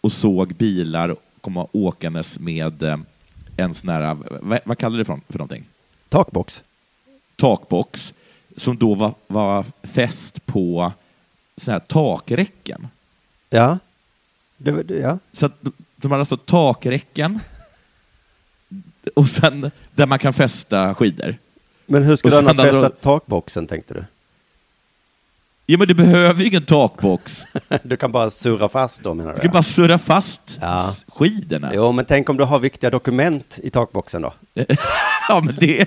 [0.00, 2.98] och såg bilar komma åkandes med eh,
[3.56, 5.64] en sån här, vad, vad kallar du det för, för någonting?
[6.08, 6.62] Takbox.
[7.36, 8.14] Takbox
[8.56, 10.92] som då var, var fäst på
[11.56, 12.88] såna här takräcken.
[13.50, 13.78] Ja.
[14.56, 15.18] Det, det, ja.
[15.32, 17.40] Så att de- de har alltså takräcken
[19.14, 21.36] och sen där man kan fästa skidor.
[21.86, 24.04] Men hur ska du annars hade fästa de- takboxen tänkte du?
[25.70, 27.44] Ja, men du behöver ju ingen takbox.
[27.82, 29.42] Du kan bara surra fast då menar Du du?
[29.42, 30.94] kan bara surra fast Ja.
[31.08, 31.70] skidorna.
[31.74, 34.32] Jo, men tänk om du har viktiga dokument i takboxen då?
[35.28, 35.86] Ja, men det...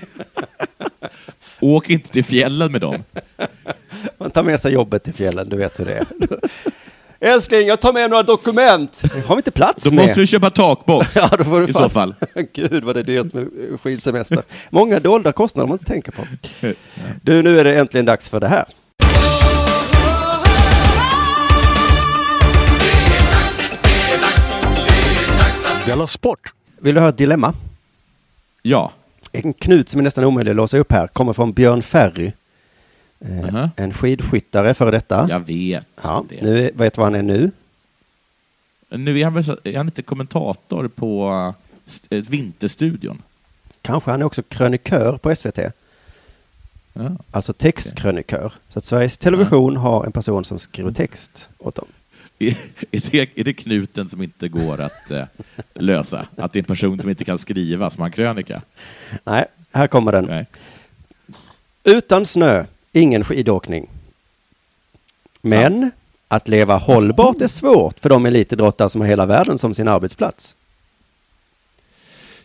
[1.60, 3.04] Åk inte till fjällen med dem.
[4.18, 6.06] Man tar med sig jobbet till fjällen, du vet hur det är.
[7.20, 9.02] Älskling, jag tar med några dokument.
[9.26, 10.04] Har vi inte plats Då med.
[10.06, 12.14] måste du köpa takbox Ja, då får du i fan- så fall.
[12.52, 13.48] Gud vad det är dyrt med
[13.80, 14.42] skidsemester.
[14.70, 16.22] Många dolda kostnader man inte tänker på.
[17.22, 18.64] Du, nu är det äntligen dags för det här.
[25.86, 26.52] Della Sport!
[26.80, 27.54] Vill du ha ett dilemma?
[28.62, 28.92] Ja.
[29.32, 32.32] En knut som är nästan omöjlig att låsa upp här kommer från Björn Ferry.
[33.20, 33.68] Eh, Mhm.
[33.76, 35.26] En skidskyttare före detta.
[35.30, 35.86] Jag vet.
[36.02, 36.42] Ja, det.
[36.42, 37.50] nu är- vet vad han är nu.
[38.88, 41.30] Nu är han, väl är han inte kommentator på
[42.10, 43.22] eh, Vinterstudion?
[43.82, 45.58] Kanske han är också krönikör på SVT.
[46.92, 47.10] Ja.
[47.30, 48.52] Alltså textkrönikör.
[48.68, 51.86] Så att Sveriges Television har en person som skriver text åt dem.
[52.38, 55.24] Är, det, är det knuten som inte går att eh,
[55.74, 56.26] lösa?
[56.36, 58.62] Att det är en person som inte kan skriva som har en krönika?
[59.24, 60.24] Nej, här kommer den.
[60.24, 60.46] Nej.
[61.84, 63.90] Utan snö, ingen skidåkning.
[65.40, 65.90] Men
[66.28, 70.56] att leva hållbart är svårt för de elitidrottare som har hela världen som sin arbetsplats.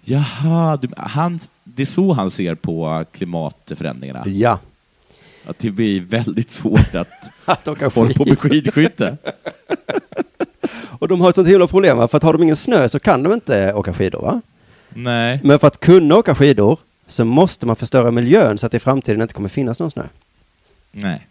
[0.02, 4.24] Jaha, du, han, det är så han ser på klimatförändringarna?
[4.28, 4.60] Ja,
[5.50, 7.08] Att det blir väldigt svårt att
[7.46, 8.52] att åka hålla på med skid.
[8.52, 9.18] skidskytte?
[11.00, 12.08] Och de har ett sånt himla problem, va?
[12.08, 14.22] för att har de ingen snö så kan de inte åka skidor.
[14.22, 14.42] Va?
[14.90, 15.40] Nej.
[15.44, 18.80] Men för att kunna åka skidor så måste man förstöra miljön så att det i
[18.80, 20.04] framtiden inte kommer finnas någon snö.
[20.92, 21.28] Nej.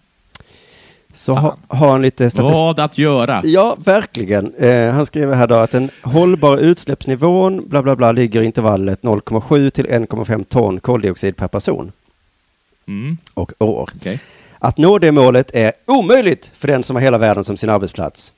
[1.13, 2.55] Så ha, har han lite statistik.
[2.57, 3.43] Vad att göra?
[3.45, 4.55] Ja, verkligen.
[4.55, 9.03] Eh, han skriver här då att den hållbara utsläppsnivån, bla bla bla, ligger i intervallet
[9.03, 11.93] 0,7 till 1,5 ton koldioxid per person
[12.89, 13.91] Mm, och år.
[13.97, 14.21] okej.
[14.59, 18.33] Att nå det målet är omöjligt för den som har hela världen som sin arbetsplats.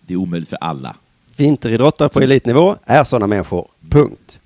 [0.00, 0.96] Det är omöjligt för alla.
[1.36, 3.68] Vinteridrottare på elitnivå är sådana människor.
[3.90, 4.40] Punkt.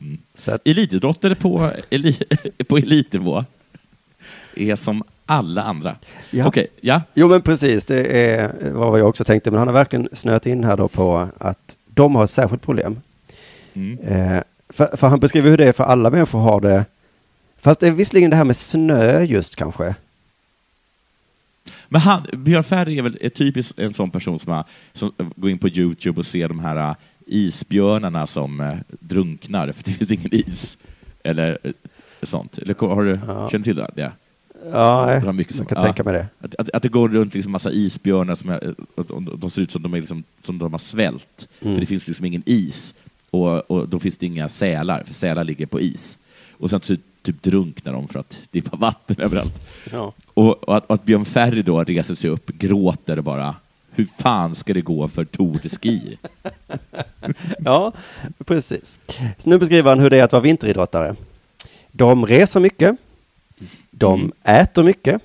[0.00, 0.18] Mm.
[0.34, 2.18] Så att, Elitidrottare på, eli,
[2.68, 3.44] på elitnivå
[4.56, 5.96] är som alla andra.
[6.30, 6.46] Ja.
[6.46, 7.00] Okej, ja.
[7.14, 9.50] jo men precis, det är vad jag också tänkte.
[9.50, 13.00] Men han har verkligen snöat in här då på att de har ett särskilt problem.
[13.74, 13.98] Mm.
[13.98, 16.84] Eh, för, för han beskriver hur det är för alla människor har det.
[17.66, 19.94] Fast det är visserligen det här med snö just kanske.
[21.88, 25.50] Men han, Björn Ferry är väl är typiskt en sån person som, har, som går
[25.50, 30.10] in på Youtube och ser de här äh, isbjörnarna som äh, drunknar för det finns
[30.10, 30.78] ingen is.
[31.22, 31.72] Eller äh,
[32.22, 32.58] sånt.
[32.58, 33.48] Eller har du, Ja.
[33.50, 33.90] känner till det?
[33.94, 34.10] Ja.
[34.72, 35.64] Ja, Det jag så.
[35.64, 35.84] kan Ja.
[35.84, 36.26] tänka mig det.
[36.40, 38.74] Att, att, att det går runt liksom massa isbjörnar som är,
[39.36, 41.48] de ser ut som de, är liksom, som de har svält.
[41.60, 41.74] Mm.
[41.74, 42.94] För det finns liksom ingen is.
[43.30, 46.18] Och, och då finns det inga sälar, för sälar ligger på is.
[46.58, 46.80] Och sen
[47.26, 49.66] typ, drunknar de för att det är bara vatten överallt.
[49.92, 50.12] Ja.
[50.34, 53.54] Och, och, att, och att Björn Ferry då reser sig upp, gråter bara
[53.90, 56.18] hur fan ska det gå för Tour de Ski?
[57.58, 57.92] ja,
[58.44, 58.98] precis.
[59.38, 61.16] Så nu beskriver han hur det är att vara vinteridrottare.
[61.92, 62.96] De reser mycket.
[63.90, 64.32] De Mm.
[64.44, 65.22] äter mycket.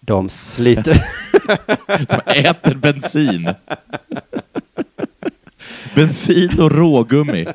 [0.00, 1.04] De sliter.
[2.26, 3.50] De äter bensin.
[5.94, 7.46] bensin och rågummi.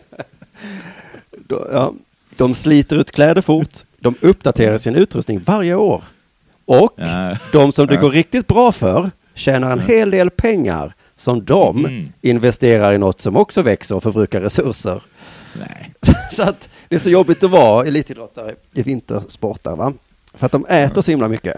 [1.50, 1.94] ja,
[2.38, 3.74] de sliter ut kläder fort.
[4.00, 6.04] De uppdaterar sin utrustning varje år.
[6.66, 7.38] Och Ja.
[7.52, 12.10] de som det går riktigt bra för tjänar en hel del pengar som de Mm.
[12.22, 15.02] investerar i något som också växer och förbrukar resurser.
[15.60, 15.94] Nej.
[16.32, 19.94] Så att det är så jobbigt att vara elitidrottare i vintersportar, va?
[20.34, 21.58] För att de äter så himla mycket.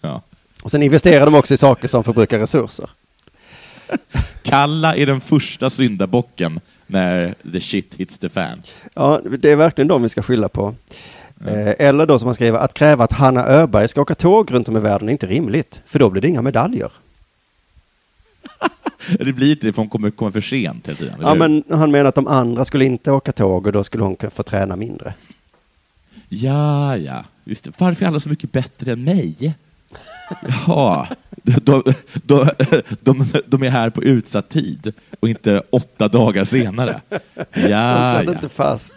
[0.00, 0.22] Ja.
[0.62, 2.90] Och sen investerar de också i saker som förbrukar resurser.
[4.42, 8.62] Kalla är den första syndabocken när the shit hits the fan.
[8.94, 10.74] Ja, det är verkligen de vi ska skylla på.
[11.46, 14.68] Eh, Eller då som man skriver, att kräva att Hanna Öberg ska åka tåg runt
[14.68, 16.92] om i världen är inte rimligt, för då blir det inga medaljer.
[19.18, 21.14] Det blir inte det, för hon kommer komma för sent hela tiden.
[21.20, 21.38] Ja, hur?
[21.38, 24.30] men han menar att de andra skulle inte åka tåg och då skulle hon kunna
[24.30, 25.14] få träna mindre.
[26.28, 27.24] Ja, ja.
[27.44, 27.72] Just det.
[27.78, 29.54] Varför är alla så mycket bättre än mig?
[30.66, 31.06] Jaha,
[31.42, 31.82] de,
[32.24, 32.50] de,
[33.02, 37.00] de, de är här på utsatt tid och inte åtta dagar senare.
[37.34, 38.32] De Ja, satt ja.
[38.32, 38.94] inte fast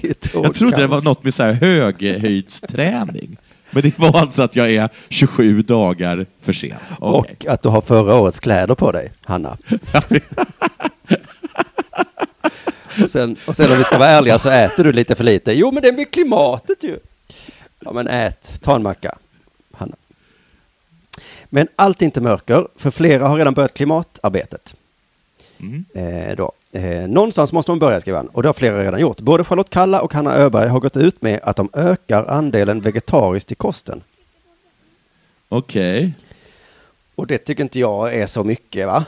[0.00, 3.36] i Jag trodde det var något med så här höghöjdsträning.
[3.70, 6.74] Men det var alltså att jag är 27 dagar för sen.
[6.98, 7.36] Okej.
[7.40, 9.56] Och att du har förra årets kläder på dig, Hanna.
[13.02, 15.52] och, sen, och sen om vi ska vara ärliga så äter du lite för lite.
[15.52, 16.98] Jo, men det är med klimatet ju.
[17.80, 18.58] Ja, men ät.
[18.62, 19.18] Ta en macka.
[21.48, 24.76] Men allt är inte mörker, för flera har redan börjat klimatarbetet.
[25.60, 25.84] Mm.
[25.94, 26.52] Eh, då.
[26.72, 28.28] Eh, någonstans måste man börja, skriver han.
[28.28, 29.20] Och det har flera redan gjort.
[29.20, 33.52] Både Charlotte Kalla och Hanna Öberg har gått ut med att de ökar andelen vegetariskt
[33.52, 34.02] i kosten.
[35.48, 36.14] Okej.
[37.14, 39.04] Och det tycker inte jag är så mycket, va?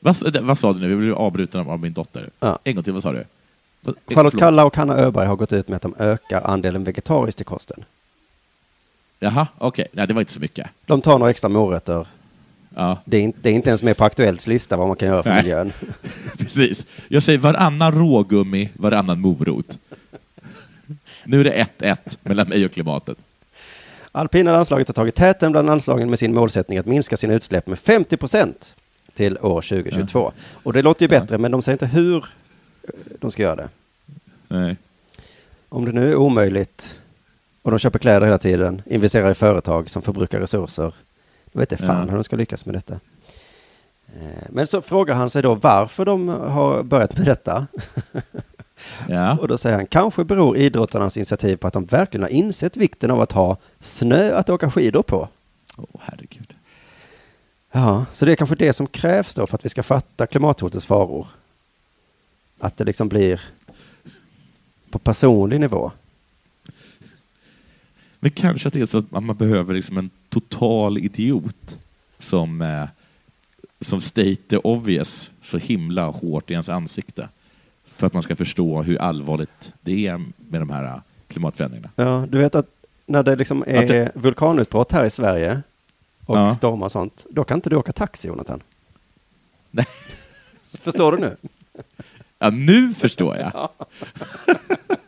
[0.00, 0.88] Vad, vad sa du nu?
[0.88, 2.30] Vi blev avbrutna av min dotter.
[2.40, 2.58] Ja.
[2.64, 3.24] En gång till, vad sa du?
[4.14, 4.38] Charlotte.
[4.38, 7.84] Kalla och Hanna Öberg har gått ut med att de ökar andelen vegetariskt i kosten.
[9.20, 9.86] Jaha, okej.
[9.92, 10.66] Nej, det var inte så mycket.
[10.86, 12.06] De tar några extra morötter.
[12.74, 15.08] Ja, Det är, inte, det är inte ens med på Aktuellts lista vad man kan
[15.08, 15.42] göra för Nej.
[15.42, 15.72] miljön.
[16.38, 16.86] precis.
[17.08, 19.78] Jag säger varannan rågummi, varannan morot.
[21.24, 23.18] Nu är det 1-1 mellan mig och klimatet.
[24.12, 27.78] Alpina landslaget har tagit täten bland landslagen med sin målsättning att minska sina utsläpp med
[27.78, 28.76] 50 procent
[29.14, 30.32] till år 2022.
[30.62, 32.24] Och det låter ju bättre, men de säger inte hur
[33.18, 33.68] de ska göra det.
[34.48, 34.76] Nej.
[35.68, 36.98] Om det nu är omöjligt
[37.62, 40.94] och de köper kläder hela tiden, investerar i företag som förbrukar resurser,
[41.52, 42.04] då vet jag fan Ja.
[42.10, 42.94] hur de ska lyckas med detta.
[44.06, 47.66] Eh, Men så frågar han sig då varför de har börjat med detta.
[49.08, 49.38] Ja.
[49.38, 53.10] Och då säger han, kanske beror idrottarnas initiativ på att de verkligen har insett vikten
[53.10, 55.28] av att ha snö att åka skidor på.
[55.76, 56.54] Åh, herregud.
[57.72, 60.86] Ja, så det är kanske det som krävs då för att vi ska fatta klimathotets
[60.86, 61.26] faror.
[62.60, 63.40] Att det liksom blir
[64.90, 65.92] på personlig nivå.
[68.20, 71.78] Men kanske att det är så att man behöver liksom en total idiot
[72.18, 72.84] som, eh,
[73.80, 77.28] som state the obvious så himla hårt i ens ansikte.
[77.88, 81.90] För att man ska förstå hur allvarligt det är med de här eh, klimatförändringarna.
[81.96, 82.66] Ja, du vet att
[83.06, 85.62] när det liksom är det- vulkanutbrott här i Sverige
[86.26, 86.50] och Ja.
[86.54, 88.60] stormar och sånt, då kan inte du åka taxi, Jonathan.
[89.70, 89.86] Nej.
[90.72, 91.36] Förstår du nu?
[92.38, 93.68] Ja, nu förstår jag.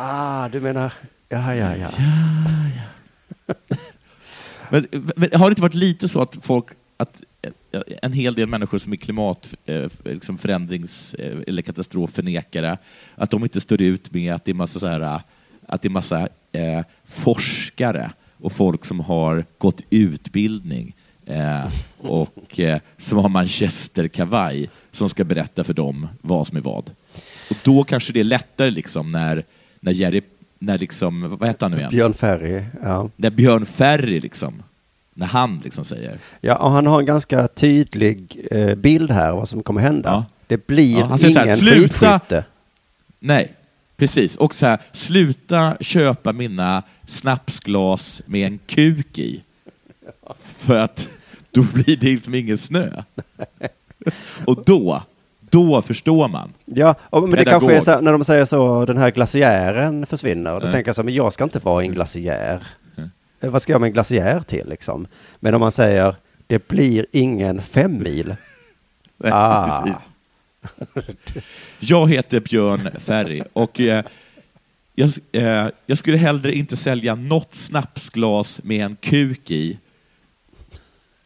[0.00, 0.92] Ah, du menar,
[1.28, 1.90] ja, ja, ja.
[4.70, 7.22] Men, men har det inte varit lite så att folk, att
[8.02, 12.78] en hel del människor som är klimatförändrings eh, liksom eh, eller katastrofförnekare,
[13.14, 15.20] att de inte står ut med att det är massa, så här,
[15.66, 22.80] att det är massa eh, forskare och folk som har gått utbildning eh, och eh,
[22.98, 26.90] som har manchesterkavaj som ska berätta för dem vad som är vad.
[27.50, 29.44] Och då kanske det är lättare liksom när,
[29.80, 30.20] när Jerry,
[30.58, 31.90] när liksom, vad heter han nu igen?
[31.90, 33.10] Björn Ferry, ja.
[33.16, 34.62] när Björn Ferry liksom,
[35.14, 39.48] när han liksom säger, Ja, och han har en ganska tydlig eh, bild här vad
[39.48, 40.08] som kommer hända.
[40.10, 40.24] Ja.
[40.46, 42.44] Det blir Ja, han säger ingen skidskytte.
[43.18, 43.52] nej,
[43.96, 49.42] precis, och så här, sluta köpa mina snapsglas med en kuk i,
[50.38, 51.08] för att
[51.50, 53.02] då blir det liksom ingen snö.
[54.44, 55.02] Och då,
[55.50, 56.52] då förstår man.
[56.64, 57.60] Ja, och, men det Pedagog.
[57.70, 60.52] kanske är så när de säger så, den här glaciären försvinner.
[60.52, 60.72] Då Nej.
[60.72, 62.62] tänker jag så men jag ska inte vara i en glaciär.
[63.40, 65.06] Eh, Vad ska jag med en glaciär till liksom?
[65.40, 66.14] Men om man säger,
[66.46, 68.36] det blir ingen femmil.
[69.16, 69.86] Nej, Ah.
[71.80, 74.04] Jag heter Björn Ferry och eh,
[74.94, 79.78] jag, eh, jag skulle hellre inte sälja något snapsglas med en kuk i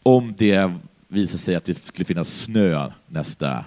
[0.02, 0.72] om det
[1.08, 3.64] visar sig att det skulle finnas snö nästa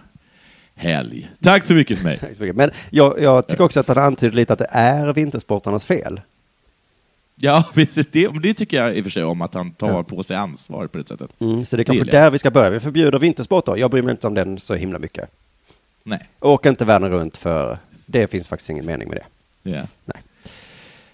[0.76, 1.30] helg.
[1.44, 2.54] Tack så mycket för mig.
[2.54, 6.22] Men jag, jag tycker också att han antyder lite att det är vintersportarnas fel.
[7.36, 8.08] Ja, precis.
[8.12, 10.04] Det, det tycker jag i och för sig om, att han tar Ja.
[10.04, 11.32] på sig ansvar på det sättet.
[11.40, 12.70] Mm, så det är kanske där vi ska börja.
[12.70, 13.78] Vi förbjuder vintersport då.
[13.78, 15.30] Jag bryr mig inte om den så himla mycket.
[16.04, 16.28] Nej.
[16.40, 19.26] Åk inte världen runt för det finns faktiskt ingen mening med det.
[19.72, 20.14] Ja.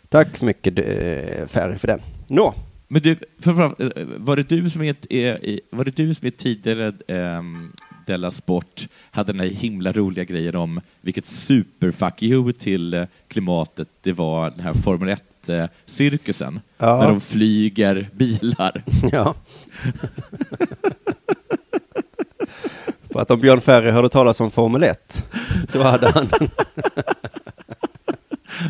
[0.10, 2.02] Tack så mycket eh, Ferry för den.
[2.28, 2.54] Nå,
[2.88, 3.17] Men du, eh,
[4.17, 5.36] var det du som ett, eh,
[5.69, 6.93] var det du som ett tidigare
[7.38, 7.74] um,
[8.06, 13.04] Della Sport hade den här himla roliga grejen om vilket super fuck you till eh,
[13.28, 16.98] klimatet det var den här Formel 1-cirkusen, Ja.
[17.00, 18.84] när de flyger bilar.
[19.12, 19.36] Ja.
[23.14, 25.26] För att om Björn Ferry hörde talas om Formel 1,
[25.72, 26.30] då hade han...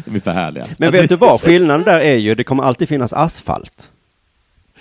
[0.06, 0.65] De är för härliga.
[0.78, 1.41] Men vet du vad?
[1.41, 3.91] Skillnaden där är ju, det kommer alltid finnas asfalt.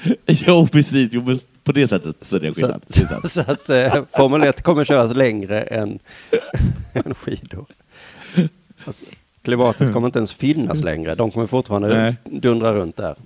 [0.27, 1.13] Jo, precis.
[1.13, 2.83] Jo, på det sättet så är det skillnad.
[2.87, 5.99] Så, så att eh, Formel 1 kommer köras längre än,
[6.93, 7.67] än skidor.
[8.85, 9.07] Alltså,
[9.43, 11.15] klimatet kommer inte ens finnas längre.
[11.15, 12.17] De kommer fortfarande Nej.
[12.25, 13.17] dundra runt där.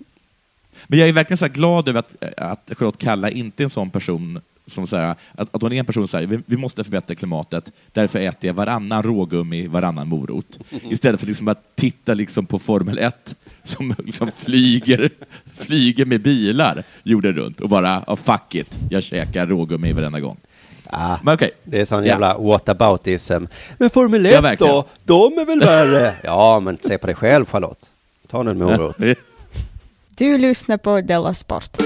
[0.87, 3.90] Men jag är verkligen så glad över att, att Charlotte Kalla inte är en sån
[3.90, 6.85] person som så här, att, att hon är en person som säger vi, vi måste
[6.85, 10.59] förbättra klimatet, därför äter jag varannan rågummi, varannan morot.
[10.90, 15.11] Istället för liksom att titta liksom på Formel 1 som liksom flyger,
[15.55, 20.37] flyger med bilar jorden runt och bara oh, fuck it, jag käkar rågummi varenda gång.
[20.87, 22.07] Ah, Men okej, det är sån Ja.
[22.07, 23.44] jävla whataboutism.
[23.79, 24.72] Men Formel Ja, 1 verkligen.
[24.74, 24.85] då?
[25.05, 26.14] De är väl värre?
[26.24, 27.90] Ja, men se på dig själv Charlotte.
[28.29, 28.96] Ta nu en morot.
[30.16, 31.77] Du lyssnar på Della Sport.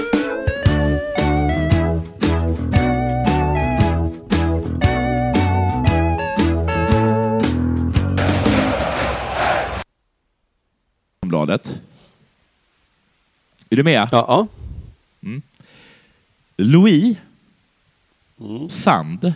[11.45, 11.79] Bladet.
[13.69, 14.07] Är du med?
[14.11, 14.47] Ja,
[16.57, 17.17] Louis
[18.69, 19.33] Sand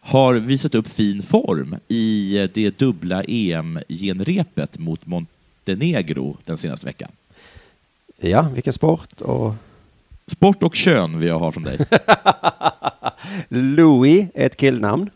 [0.00, 7.10] har visat upp fin form i det dubbla EM-genrepet mot Montenegro den senaste veckan.
[8.20, 9.20] ja, vilken sport.
[9.20, 9.54] Och
[10.26, 11.78] Sport och kön vill jag ha från dig.
[13.48, 15.10] Louis är ett killnamn.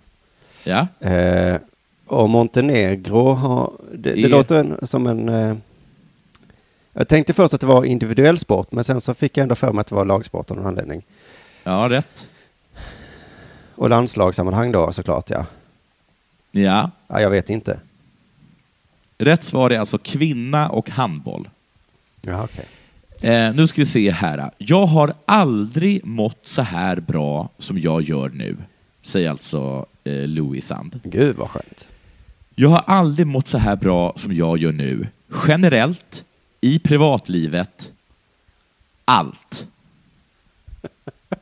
[0.65, 0.87] Ja?
[1.01, 1.57] Eh,
[2.09, 5.29] och Montenegro har, det, det låter en, som en...
[5.29, 5.57] Eh,
[6.93, 9.73] jag tänkte först att det var individuell sport, men sen så fick jag ändå för
[9.73, 11.03] mig att det var lagsport av någon anledning.
[11.65, 12.29] Ja, rätt.
[13.75, 15.47] Och landslagssammanhang då såklart, ja.
[16.51, 16.91] Ja.
[17.07, 17.81] ja jag vet inte.
[19.19, 21.49] Rätt svar är alltså kvinna och handboll.
[22.21, 22.67] Ja, okej.
[23.21, 24.51] Eh, nu ska vi se här.
[24.59, 28.57] Jag har aldrig mått så här bra som jag gör nu,
[29.03, 31.01] säger alltså eh, Louis Sand.
[31.05, 31.89] Gud vad skönt.
[32.61, 35.07] Jag har aldrig mått så här bra som jag gör nu.
[35.49, 36.25] Generellt,
[36.61, 37.93] i privatlivet,
[39.05, 39.67] allt.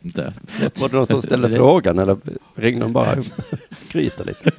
[0.03, 0.33] Inte.
[0.81, 2.17] Var det någon som ställde frågan eller
[2.55, 3.27] ringde de bara och
[3.71, 4.51] skryter lite?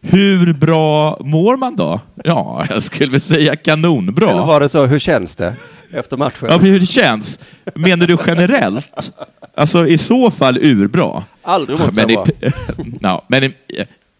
[0.00, 2.00] Hur bra mår man då?
[2.24, 4.30] Ja, jag skulle väl säga kanonbra.
[4.30, 5.56] Eller var det så, hur känns det
[5.90, 6.48] efter matchen?
[6.50, 7.38] Ja, hur det känns?
[7.74, 9.12] Menar du generellt?
[9.54, 11.24] Alltså i så fall urbra.
[11.42, 12.26] Aldrig mått så Men i, bra.
[13.00, 13.54] ja, men, i,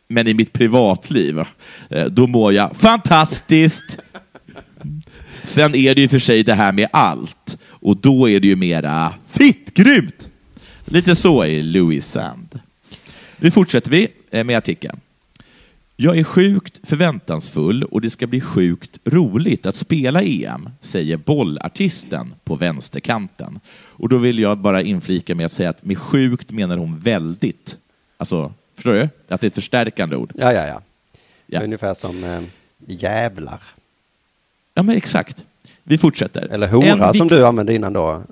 [0.08, 1.38] men i mitt privatliv,
[1.90, 3.98] eh, då mår jag fantastiskt.
[5.44, 8.56] Sen är det ju för sig det här med allt, och då är det ju
[8.56, 10.28] mera fitt, grymt.
[10.84, 12.60] Lite så är Louis Sand.
[13.36, 15.00] Nu fortsätter vi eh, med artikeln.
[15.96, 22.34] Jag är sjukt förväntansfull och det ska bli sjukt roligt att spela EM, säger bollartisten
[22.44, 23.60] på vänsterkanten.
[23.74, 27.76] Och då vill jag bara inflika med att säga att med sjukt menar hon väldigt.
[28.16, 29.08] Alltså, förstår du?
[29.28, 30.32] Att det är ett förstärkande ord.
[30.34, 30.80] Ja, ja, ja.
[31.46, 31.62] Ja.
[31.62, 32.42] Ungefär som eh,
[32.86, 33.62] jävlar.
[34.74, 35.44] Ja, men exakt.
[35.82, 36.48] Vi fortsätter.
[36.50, 38.22] Eller hora som du använde innan då.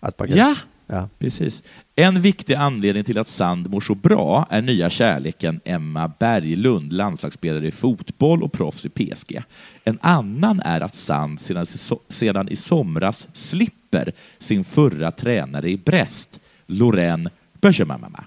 [0.00, 0.36] Asperger.
[0.36, 0.54] Ja,
[0.86, 1.08] ja.
[1.18, 1.62] Precis.
[1.94, 7.66] En viktig anledning till att Sand mår så bra är nya kärleken Emma Berglund, landslagsspelare
[7.66, 9.42] i fotboll och proffs i PSG.
[9.84, 11.66] En annan är att Sand sedan,
[12.08, 18.24] sedan i somras slipper sin förra tränare i Brest, Lorraine Böjemamama.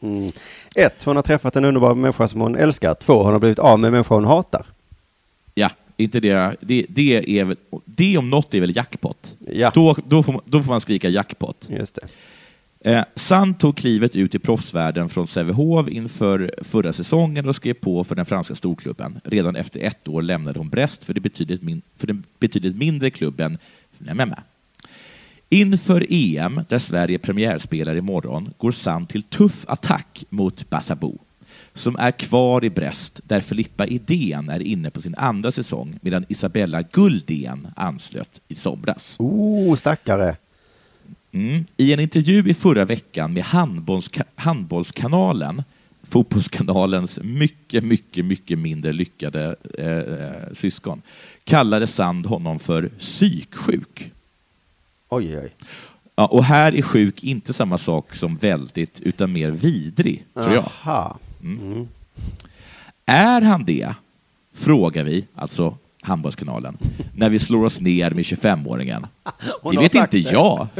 [0.76, 2.94] Ett, hon har träffat en underbar människa som hon älskar.
[2.94, 4.66] Två, hon har blivit av med en människa hon hatar.
[5.54, 9.36] Ja, inte det, det, det, är väl, det om något är väl jackpot.
[9.52, 9.72] Ja.
[9.74, 11.68] Då, då, får, man- då får man skrika jackpot.
[11.70, 12.08] Just det.
[12.84, 18.04] Eh, Sand tog klivet ut i proffsvärlden från Sävehof inför förra säsongen och skrev på
[18.04, 19.20] för den franska storklubben.
[19.24, 23.10] Redan efter ett år lämnade hon Brest för, det betydligt min, för den betydligt mindre
[23.10, 23.58] klubben
[23.98, 24.38] Nemema.
[25.52, 31.18] Inför EM, där Sverige premiärspelar imorgon, går Sand till tuff attack mot Bassabou,
[31.74, 36.24] som är kvar i Brest, där Filippa Idén är inne på sin andra säsong, medan
[36.28, 39.16] Isabella Guldén anslöt i somras.
[39.18, 40.36] Oh, stackare.
[41.32, 41.64] Mm.
[41.76, 45.62] I en intervju i förra veckan med handbollska Handbollskanalen,
[46.02, 51.02] Fotbollskanalens mycket, mycket, mycket mindre lyckade eh, syskon,
[51.44, 54.12] kallade Sand honom för psyksjuk.
[55.14, 55.54] Oj, oj.
[56.16, 60.64] Ja, och här är sjuk inte samma sak som väldigt, utan mer vidrig, tror jag.
[60.64, 61.18] Aha.
[63.06, 63.94] Är han det?
[64.54, 66.76] Frågar vi, alltså Handbollskanalen,
[67.16, 69.06] när vi slår oss ner med 25-åringen?
[69.62, 70.18] Hon Det vet inte det.
[70.32, 70.68] jag.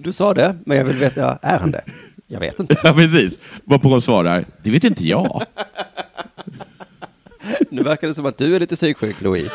[0.00, 1.84] Du sa det, men jag vill veta, är han det?
[2.26, 2.76] Jag vet inte.
[2.84, 3.38] Ja, precis.
[3.64, 5.42] Varpå hon svarar, det vet inte jag.
[7.70, 9.48] Nu verkar det som att du är lite psyksjuk, Louis.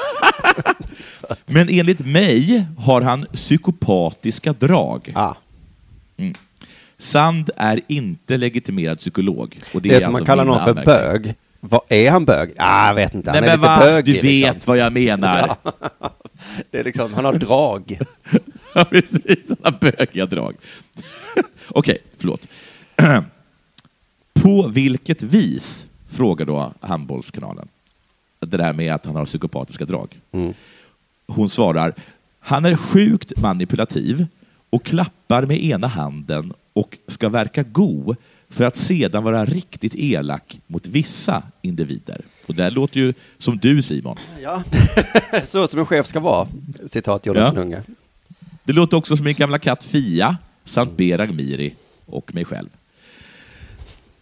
[1.46, 5.12] Men enligt mig har han psykopatiska drag.
[5.16, 5.36] Ah,
[7.00, 9.60] Sand är inte legitimerad psykolog.
[9.74, 11.24] Och det, det är som man alltså kallar min någon för anmärkning.
[11.24, 11.36] bög.
[11.60, 12.54] Vad är han bög?
[12.58, 13.32] Ah, jag vet inte.
[13.32, 14.02] Nej Han är men lite va?
[14.02, 14.60] Du vet liksom.
[14.66, 15.56] vad jag menar.
[16.72, 18.00] Det är liksom, han har drag.
[18.76, 19.48] Ja, precis.
[19.64, 20.56] Han har bögiga drag.
[21.68, 22.48] Okej, förlåt.
[24.34, 27.68] På vilket vis, frågar då Handbollskanalen,
[28.46, 30.20] det där med att han har psykopatiska drag.
[30.32, 30.54] Mm.
[31.28, 31.94] Hon svarar,
[32.40, 34.28] han är sjukt manipulativ
[34.70, 38.16] och klappar med ena handen och ska verka god
[38.50, 42.22] för att sedan vara riktigt elak mot vissa individer.
[42.46, 44.18] Och det låter ju som du Simon.
[44.42, 44.64] Ja,
[45.44, 46.48] så som en chef ska vara.
[46.88, 47.62] Citat Jonathan Ja.
[47.62, 47.84] Unge.
[48.64, 51.76] Det låter också som min gamla katt Fia samt Berag Miri
[52.06, 52.70] och mig själv.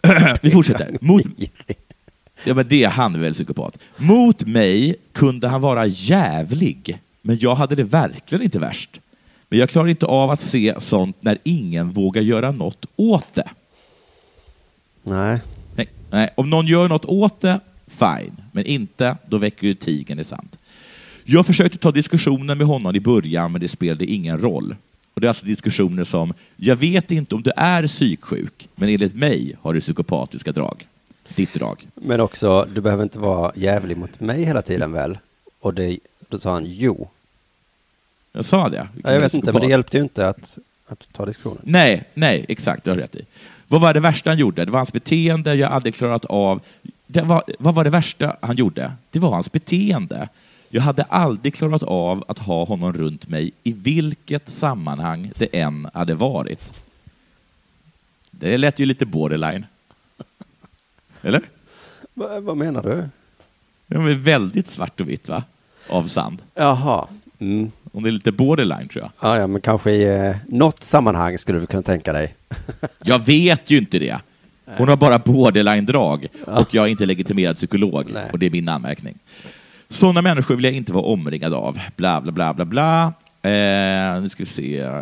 [0.42, 0.96] Vi fortsätter.
[1.00, 1.22] Mot,
[2.44, 3.78] ja, men det är han väl psykopat.
[3.96, 9.00] Mot mig kunde han vara jävlig, men jag hade det verkligen inte värst.
[9.48, 13.48] Men jag klarar inte av att se sånt när ingen vågar göra något åt det.
[15.02, 15.40] Nej.
[15.76, 16.30] Nej, nej.
[16.34, 18.36] Om någon gör något åt det, fine.
[18.52, 20.48] Men inte, då väcker ju tigern i sand.
[21.24, 24.76] Jag försökte ta diskussionen med honom i början, men det spelade ingen roll.
[25.14, 29.14] Och det är alltså diskussioner som, jag vet inte om du är psyksjuk, men enligt
[29.14, 30.86] mig har du psykopatiska drag.
[31.28, 31.88] Ditt drag.
[31.94, 35.18] Men också, du behöver inte vara jävlig mot mig hela tiden väl?
[35.60, 35.98] Och det,
[36.28, 37.08] då sa han jo.
[38.32, 38.88] Jag sa det.
[39.04, 41.60] Ja, jag vet inte, men det hjälpte ju inte att, att ta diskussionen.
[41.62, 43.26] Nej, nej, exakt, det har rätt i.
[43.68, 44.64] Vad var det värsta han gjorde?
[44.64, 46.60] Det var hans beteende jag aldrig klarat av.
[47.06, 48.92] Det var, vad var det värsta han gjorde?
[49.10, 50.28] Det var hans beteende.
[50.68, 55.88] Jag hade aldrig klarat av att ha honom runt mig i vilket sammanhang det än
[55.94, 56.72] hade varit.
[58.30, 59.66] Det lät ju lite borderline.
[61.22, 61.42] Eller?
[62.14, 63.08] Va, vad menar du?
[63.86, 65.44] Det var väldigt svart och vitt, va?
[65.88, 66.42] Av sand.
[66.54, 67.06] Jaha.
[67.38, 67.70] Mm.
[67.92, 69.30] Om det är lite borderline, tror jag.
[69.30, 72.34] Ja, ja, men kanske i eh, något sammanhang skulle du kunna tänka dig.
[73.04, 74.18] Jag vet ju inte det.
[74.76, 78.24] Hon har bara borderline-drag och jag är inte legitimerad psykolog Nej.
[78.32, 79.18] och det är min anmärkning.
[79.88, 81.78] Sådana människor vill jag inte vara omringad av.
[81.96, 83.12] Bla, bla, bla, bla, bla.
[83.42, 84.78] Eh, nu ska vi se.
[84.78, 84.92] Eh,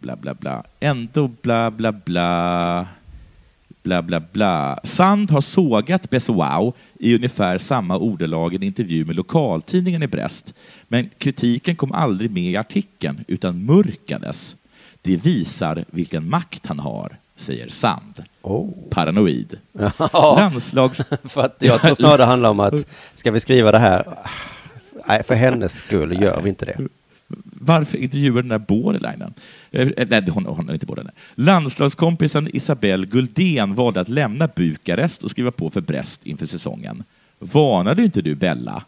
[0.00, 0.64] bla, bla, bla.
[0.80, 2.86] Ändå bla, bla, bla.
[3.82, 4.80] Bla, bla, bla.
[4.84, 10.06] Sand har sågat Bess Wow i ungefär samma ordalag i en intervju med lokaltidningen i
[10.06, 10.54] Brest.
[10.88, 14.56] Men kritiken kom aldrig med i artikeln, utan mörkades.
[15.02, 18.24] Det visar vilken makt han har, säger Sand.
[18.42, 18.70] Oh.
[18.90, 19.58] Paranoid.
[20.12, 21.00] Ja, Landslags...
[21.24, 24.18] för att jag tror snarare det handlar om att ska vi skriva det här?
[25.08, 26.78] Nej, för hennes skull gör vi inte det.
[27.44, 29.34] Varför intervjuar den där borderlinen?
[29.70, 31.12] Eh, Nej, hon, hon är inte borderline.
[31.34, 37.04] Landslagskompisen Isabelle Guldén valde att lämna Bukarest och skriva på för Brest inför säsongen.
[37.38, 38.82] Varnade inte du Bella?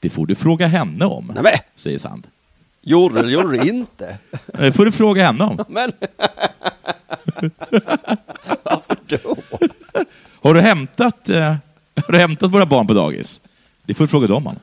[0.00, 2.26] Det får du fråga henne om, Nej, säger Sand.
[2.82, 4.18] gjorde gjorde du inte?
[4.52, 5.64] Det får du fråga henne om.
[5.68, 5.92] Men...
[8.62, 9.36] Varför då?
[10.42, 11.54] Har du hämtat, eh,
[12.06, 13.40] har du hämtat våra barn på dagis?
[13.86, 14.56] Det får du fråga dem om.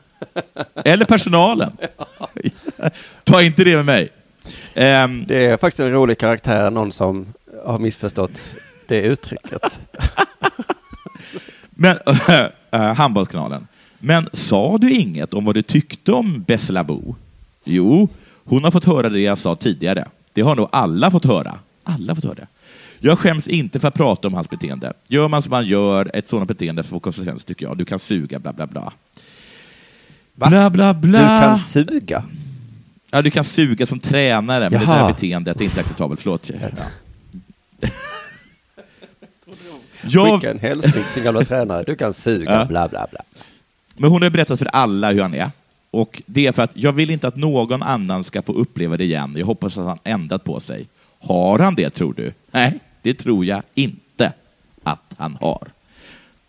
[0.85, 1.71] Eller personalen.
[3.23, 4.09] Ta inte det med mig.
[4.73, 7.33] Ehm, Det är faktiskt en rolig karaktär, någon som
[7.65, 8.55] har missförstått
[8.87, 9.79] det uttrycket.
[11.69, 11.97] Men,
[12.71, 13.67] äh, handbollskanalen.
[13.99, 17.15] Men sa du inget om vad du tyckte om Besselabo?
[17.63, 18.09] Jo,
[18.43, 20.07] hon har fått höra det jag sa tidigare.
[20.33, 21.59] Det har nog alla fått höra.
[21.83, 22.47] Alla fått höra det.
[22.99, 24.93] Jag skäms inte för att prata om hans beteende.
[25.07, 27.77] Gör man som man gör, ett sådant beteende får konsekvenser tycker jag.
[27.77, 28.93] Du kan suga, bla bla bla.
[30.35, 30.49] Va?
[30.49, 31.19] Bla bla bla.
[31.19, 32.23] Du kan suga.
[33.11, 35.01] Ja, du kan suga som tränare, men det Jaha.
[35.07, 36.21] där beteendet är inte acceptabelt.
[36.21, 36.49] Förlåt.
[36.49, 37.89] Ja.
[40.07, 41.83] Jag, Skicka en hälsning till sin gamla tränare.
[41.87, 42.65] Du kan suga, Ja.
[42.65, 43.21] bla bla bla.
[43.95, 45.49] Men hon har berättat för alla hur han är.
[45.91, 49.03] Och det är för att jag vill inte att någon annan ska få uppleva det
[49.03, 49.33] igen.
[49.37, 50.87] Jag hoppas att han ändrat på sig.
[51.19, 52.33] Har han det, tror du?
[52.51, 54.33] Nej, det tror jag inte
[54.83, 55.67] att han har.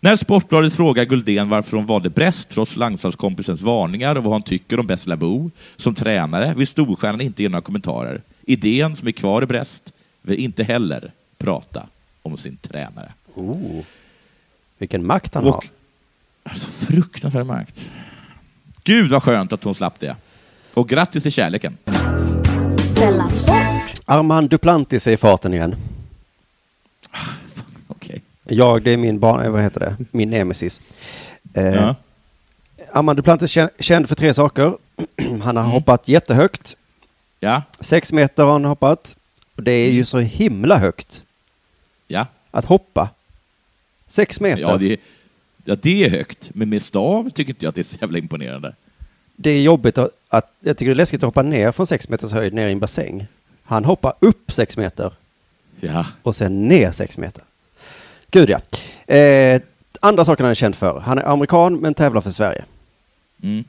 [0.05, 4.79] När Sportbladet frågar Guldén varför hon valde Brest trots landslagskompisens varningar och vad hon tycker
[4.79, 8.21] om Bess Labou som tränare vill storstjärnan inte ge några kommentarer.
[8.41, 11.87] Idén som är kvar i Brest vill inte heller prata
[12.21, 13.13] om sin tränare.
[13.35, 13.83] Oh.
[14.77, 15.51] Vilken makt han har.
[15.51, 15.65] Och,
[16.43, 17.89] alltså fruktansvärd makt.
[18.83, 20.15] Gud vad skönt att hon slapp det.
[20.73, 21.77] Och grattis till kärleken.
[24.05, 25.75] Armand Duplantis är i farten igen.
[28.47, 30.81] Jag, det är min barn, eh, vad heter det, min nemesis.
[31.53, 31.95] Eh, Ja.
[32.93, 34.77] Armand Duplantis kän- känd för tre saker.
[35.43, 36.77] Han har hoppat jättehögt.
[37.39, 37.61] Ja.
[37.79, 39.17] Sex meter har han hoppat.
[39.55, 41.23] Och det är ju så himla högt
[42.07, 42.27] Ja.
[42.51, 43.09] att hoppa.
[44.07, 44.61] Sex meter.
[44.61, 44.97] Ja, det,
[45.65, 46.49] ja, det är högt.
[46.53, 48.75] Men med stav tycker inte jag att det är så jävla imponerande.
[49.35, 52.09] Det är jobbigt att, att, jag tycker det är läskigt att hoppa ner från sex
[52.09, 53.27] meters höjd ner i en bassäng.
[53.63, 55.13] Han hoppar upp sex meter
[55.79, 56.05] Ja.
[56.23, 57.43] och sen ner sex meter.
[58.35, 58.59] Gud ja.
[59.15, 59.61] Eh,
[59.99, 60.99] andra saker han är känd för.
[60.99, 62.65] Han är amerikan men tävlar för Sverige.
[63.43, 63.63] Mm.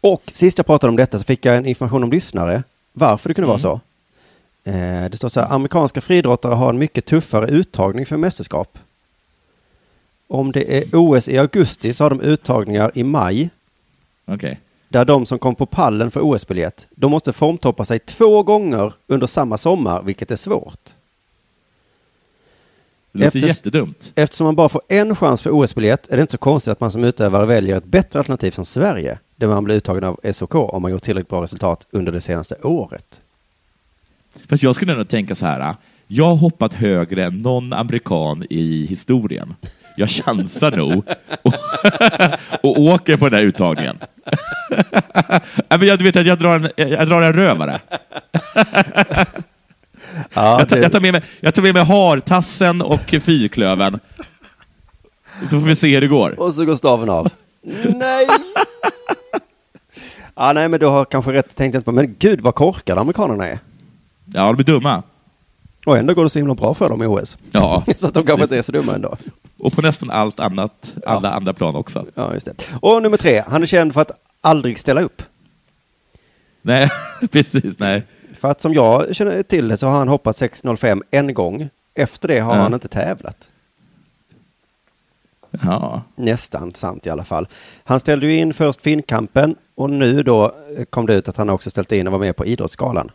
[0.00, 2.62] Och sist jag pratade om detta så fick jag en information om lyssnare.
[2.92, 3.80] Varför det kunde vara så.
[4.64, 8.78] Eh, det står så här, amerikanska friidrottare har en mycket tuffare uttagning för mästerskap.
[10.28, 13.50] Om det är OS i augusti så har de uttagningar i maj.
[14.24, 14.60] Okej.
[14.88, 19.26] Där de som kom på pallen för OS-biljett, de måste formtoppa sig två gånger under
[19.26, 20.94] samma sommar, vilket är svårt.
[23.12, 24.12] Det låter Efter- jättedumt.
[24.14, 26.90] Eftersom man bara får en chans för OS-biljett är det inte så konstigt att man
[26.90, 30.82] som utövare väljer ett bättre alternativ som Sverige, där man blir uttagen av SOK om
[30.82, 33.20] man gjort tillräckligt bra resultat under det senaste året.
[34.48, 35.74] Fast jag skulle ändå tänka så här.
[36.06, 39.54] Jag har hoppat högre än någon amerikan i historien.
[39.96, 41.04] Jag chansar nog
[41.42, 41.54] och,
[42.64, 43.98] och åker på den här uttagningen.
[45.68, 47.80] Jag, du vet att jag drar en, jag drar en rövare.
[50.34, 54.00] Ja, Jag tar, jag tar, med, mig, jag tar med mig hartassen och fyrklöven.
[55.42, 56.40] Så får vi se hur det går.
[56.40, 57.30] Och så går staven av.
[57.96, 58.26] nej!
[60.34, 63.48] Ja, nej, men du har kanske rätt tänkt inte på, men gud vad korkade amerikanerna
[63.48, 63.58] är.
[64.34, 65.02] Ja, de blir dumma.
[65.86, 67.38] Och ändå går det så himla bra för dem i OS.
[67.50, 69.16] Ja, Så att de kanske inte är så dumma ändå.
[69.58, 72.06] och på nästan allt annat, alla andra plan också.
[72.14, 72.54] Ja, just det.
[72.80, 74.10] Och nummer tre, han är känd för att
[74.40, 75.22] aldrig ställa upp.
[76.62, 76.90] Nej,
[77.30, 78.02] precis, nej.
[78.42, 81.68] För att som jag känner till det så har han hoppat 6.05 en gång.
[81.94, 82.62] Efter det har Ja.
[82.62, 83.50] han inte tävlat.
[85.50, 86.02] Ja.
[86.16, 87.48] Nästan sant i alla fall.
[87.84, 90.44] Han ställde ju in först Finnkampen och nu då
[90.76, 93.10] eh, kom det ut att han också ställt in och var med på Idrottsgalan.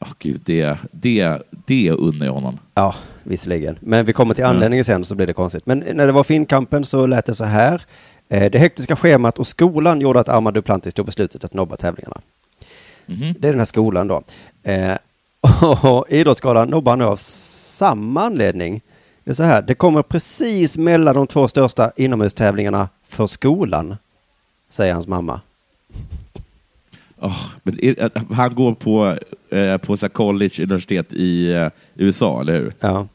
[0.00, 2.58] Oh, gud, det, det, det unnar jag honom.
[2.74, 3.78] Ja, visserligen.
[3.80, 5.66] Men vi kommer till anledningen sen så blir det konstigt.
[5.66, 7.82] Men när det var Finnkampen så lät det så här.
[8.28, 12.20] Eh, Det hektiska schemat och skolan gjorde att Armand Duplantis tog beslutet att nobba tävlingarna.
[13.08, 13.34] Mhm.
[13.38, 14.22] Det är den här skolan då.
[14.62, 14.96] Eh,
[15.82, 18.80] och Idrottsgalan nobbar nu av samma anledning.
[19.24, 23.96] Det är så här, det kommer precis mellan de två största inomhustävlingarna för skolan,
[24.68, 25.40] säger hans mamma.
[27.20, 29.16] Oh, men är, han går på,
[29.56, 32.72] eh, på så college, universitet i eh, USA, eller hur?
[32.80, 33.06] Ja.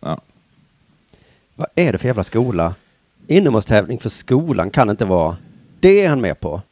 [0.00, 0.20] Ja.
[1.54, 2.74] Vad är det för jävla skola?
[3.26, 5.36] Inomhustävling för skolan kan inte vara.
[5.80, 6.62] Det är han med på.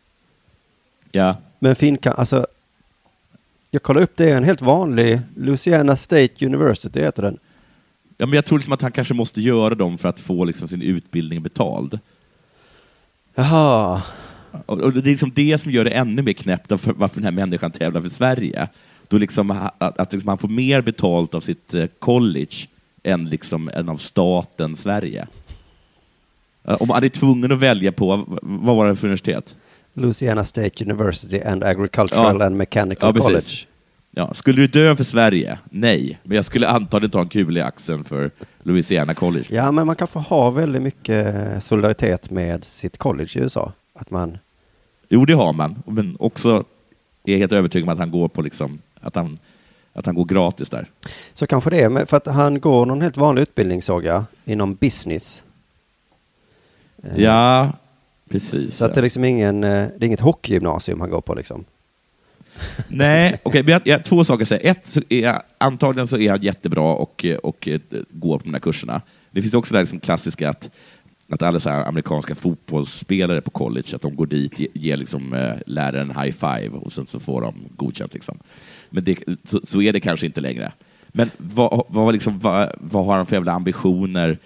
[1.12, 1.37] ja.
[1.59, 2.46] Men Finka, alltså.
[3.70, 7.38] Jag kollar upp, det är en helt vanlig Louisiana State University heter den.
[8.18, 10.68] Ja, men jag tror liksom att han kanske måste göra dem för att få liksom
[10.68, 11.98] sin utbildning betald.
[13.34, 14.02] Jaha.
[14.66, 17.24] Och, det är liksom det som gör det ännu mer knäppt av för, varför den
[17.24, 18.68] här människan tävlar för Sverige.
[19.09, 22.57] Då liksom, att, att liksom han får mer betalt av sitt eh, college
[23.02, 25.26] än, liksom, än av staten Sverige.
[26.62, 29.57] Om han är tvungen att välja på, vad var det för universitet?
[29.97, 32.47] Louisiana State University and Agricultural Ja.
[32.47, 33.22] and Mechanical Ja.
[33.22, 33.66] College.
[34.11, 35.59] Ja, skulle du dö för Sverige?
[35.70, 38.30] Nej, men jag skulle antagligen ta en kula i axeln för
[38.62, 39.44] Louisiana College.
[39.51, 41.34] Ja, men man kan få ha väldigt mycket
[41.64, 43.72] solidaritet med sitt college i USA.
[43.94, 44.38] Att man,
[45.09, 46.64] Jo, det har man, men också
[47.24, 49.38] är jag helt övertygad om att han går på liksom, att han,
[49.92, 50.86] att han går gratis där.
[51.34, 54.74] så kanske det är, för att han går någon helt vanlig utbildning såg jag, inom
[54.74, 55.44] business.
[57.03, 57.72] Eh, Ja,
[58.28, 58.76] precis.
[58.76, 61.64] Så att det är liksom ingen, eh, det är inget hockeygymnasium han går på liksom.
[62.88, 64.70] Nej, okej, men jag, jag, två saker att säga.
[64.70, 68.52] Ett, så är jag, antagligen så är han jättebra och, och, eh, går på de
[68.54, 69.00] här kurserna.
[69.30, 70.70] Det finns också det liksom klassiska att,
[71.28, 75.52] att alla så amerikanska fotbollsspelare på college, att de går dit, ge- ger liksom, eh,
[75.66, 78.14] läraren en high five och sen så får de godkänt.
[78.14, 78.38] Liksom.
[78.90, 80.72] Men det, så, så är det kanske inte längre.
[81.08, 84.38] Men vad, vad, liksom, vad, vad har han för jävla ambitioner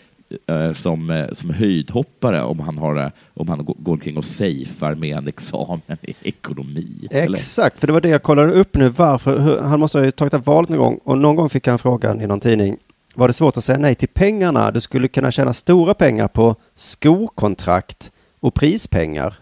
[0.75, 5.17] som, eh, som höjdhoppare om han, har, eh, om han går, omkring och safear med
[5.17, 7.09] en examen i ekonomi?
[7.11, 7.37] eller?
[7.37, 8.89] Exakt, för det var det jag kollade upp nu.
[8.89, 9.39] Varför?
[9.39, 12.21] Hur, han måste ha tagit upp valet någon gång och någon gång fick han frågan
[12.21, 12.77] i någon tidning.
[13.15, 14.71] Var det svårt att säga nej till pengarna?
[14.71, 19.35] Du skulle kunna tjäna stora pengar på skokontrakt och prispengar.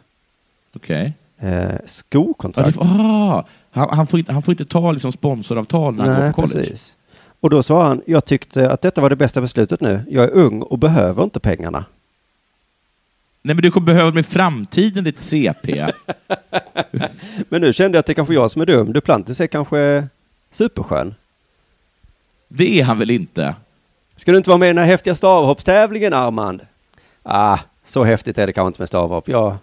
[0.76, 1.12] Okej.
[1.40, 2.78] Eh, Ja, det, skokontrakt?
[2.80, 6.32] ah, han, han, får inte, han får inte ta liksom sponsoravtal när han nej, går
[6.32, 6.68] på college.
[6.68, 6.96] precis.
[7.40, 10.00] Och då sa han, jag tyckte att detta var det bästa beslutet nu.
[10.08, 11.84] Jag är ung och behöver inte pengarna.
[13.42, 15.86] Nej, men du kommer behöva dem i framtiden, ditt CP.
[17.48, 18.92] Men nu kände jag att det är kanske jag som är dum.
[18.92, 20.08] Duplantis är kanske
[20.50, 21.14] superskön.
[22.48, 23.54] det är han väl inte?
[24.16, 26.60] Ska du inte vara med i den här häftiga stavhoppstävlingen, Armand?
[27.22, 29.28] Ah, så häftigt är det kanske inte med stavhopp.
[29.28, 29.56] Jag,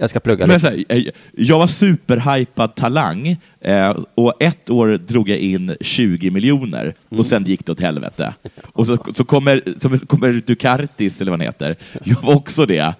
[0.00, 4.88] jag ska plugga Men så här, eh, jag var superhypad talang eh, och ett år
[4.88, 8.34] drog jag in 20 miljoner och sen gick det åt helvete.
[8.72, 11.76] Och så, så, kommer, så kommer Ducartis, eller vad han heter.
[12.04, 12.94] Jag var också det.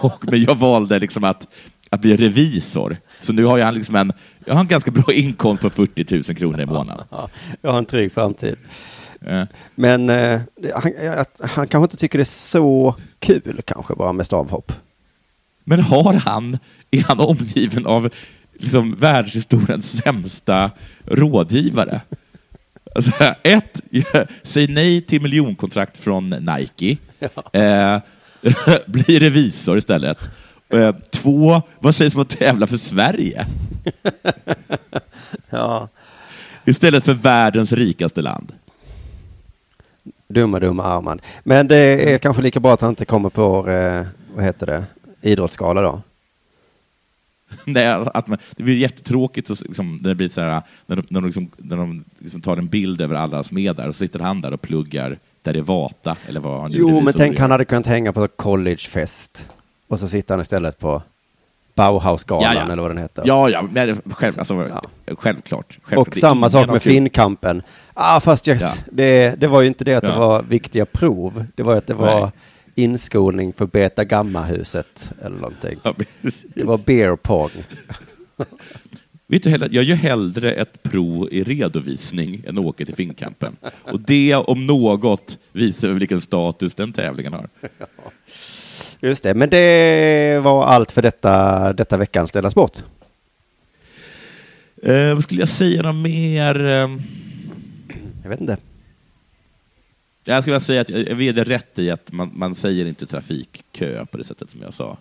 [0.00, 1.48] Och, men jag valde liksom att,
[1.90, 2.96] att bli revisor.
[3.20, 4.12] Så nu har jag liksom en,
[4.44, 7.06] jag har en ganska bra inkomst på 40 000 kronor i månaden.
[7.10, 7.28] Ja,
[7.60, 8.56] jag har en trygg framtid.
[9.20, 9.42] Eh,
[9.74, 10.40] Men eh,
[10.74, 10.92] han,
[11.40, 14.72] han kanske inte tycker det är så kul kanske bara med stavhopp.
[15.68, 16.58] Men har han,
[16.90, 18.10] är han omgiven av
[18.58, 20.70] liksom världshistoriens sämsta
[21.04, 22.00] rådgivare?
[22.94, 23.12] Alltså,
[23.42, 23.82] ett,
[24.42, 26.96] säg nej till miljonkontrakt från Nike.
[27.52, 27.98] Eh,
[28.86, 30.18] bli revisor istället.
[30.68, 33.46] Eh, två, vad sägs om att tävla för Sverige?
[35.50, 35.88] Ja.
[36.64, 38.52] Istället för världens rikaste land.
[40.28, 41.22] Dumma, dumma Armand.
[41.44, 44.84] Men det är kanske lika bra att han inte kommer på, eh, vad heter det,
[45.26, 46.02] idrottsgala då.
[47.64, 51.06] Nej, att man, det blir jättetråkigt så, liksom, när det blir så här, när de,
[51.08, 53.94] när de, liksom, när de liksom tar en bild över alla som är där och
[53.96, 57.38] sitter han där och pluggar där det är Vata, eller vad han Jo, men tänk
[57.38, 59.50] han hade kunnat hänga på collegefest.
[59.88, 61.02] Och så sitter han istället på
[61.74, 62.72] Bauhausgalan Ja, ja.
[62.72, 63.22] eller vad den heter.
[63.26, 64.82] Ja, ja, men själv, alltså, Ja.
[65.06, 66.08] självklart, självklart.
[66.08, 67.62] Och samma sak med Finnkampen.
[67.94, 71.44] Ah, fast yes, det, det var ju inte det att det var viktiga prov.
[71.54, 72.30] Det var att det var Nej.
[72.76, 75.78] Inskolning för Beta Gamma-huset eller någonting.
[75.82, 75.94] Ja.
[76.54, 77.50] Det var beer pong.
[79.28, 83.56] Vet du, jag gör hellre ett prov i redovisning än åker till Finnkampen.
[83.82, 87.48] Och det om något visar vilken status den tävlingen har.
[89.00, 92.82] Just det, men det var allt för detta, detta veckans Della Sport.
[94.82, 96.66] Eh, vad skulle jag säga något mer?
[96.66, 96.88] Eh,
[98.22, 98.56] Jag vet inte.
[100.28, 104.06] Jag skulle vilja säga att jag det rätt i att man, man säger inte trafikkö
[104.06, 104.96] på det sättet som jag sa.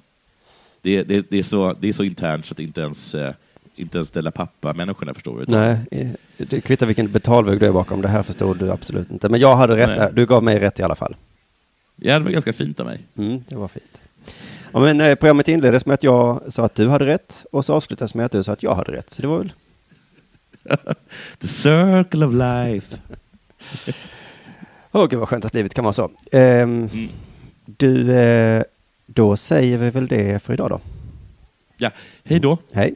[0.82, 3.34] Det, det, det, är, så, det är så internt så att inte ens, eh,
[3.76, 5.46] inte ens Della Pappa-människorna förstår det.
[5.48, 6.08] Nej, eh,
[6.38, 8.02] det kvittar vilken betalväg du är bakom.
[8.02, 9.30] Det här förstod du absolut inte.
[9.30, 10.00] Men jag hade rätt.
[10.00, 10.10] Nej.
[10.14, 11.16] Du gav mig rätt i alla fall.
[11.96, 13.00] Ja, det var ganska fint av mig.
[13.18, 14.02] Mm, det var fint.
[14.72, 17.74] Ja, men, eh, programmet inleddes med att jag sa att du hade rätt och så
[17.74, 19.10] avslutades med att du sa att jag hade rätt.
[19.10, 19.54] Så det var väl...
[21.40, 22.98] The circle of life.
[24.96, 26.12] Åh, gud vad skönt att livet kan vara så.
[26.32, 27.10] Ehm, Mm.
[27.66, 28.64] Du, eh,
[29.06, 30.80] då säger vi väl det för idag då.
[31.78, 31.92] Ja,
[32.24, 32.58] hej då.
[32.74, 32.96] Hej.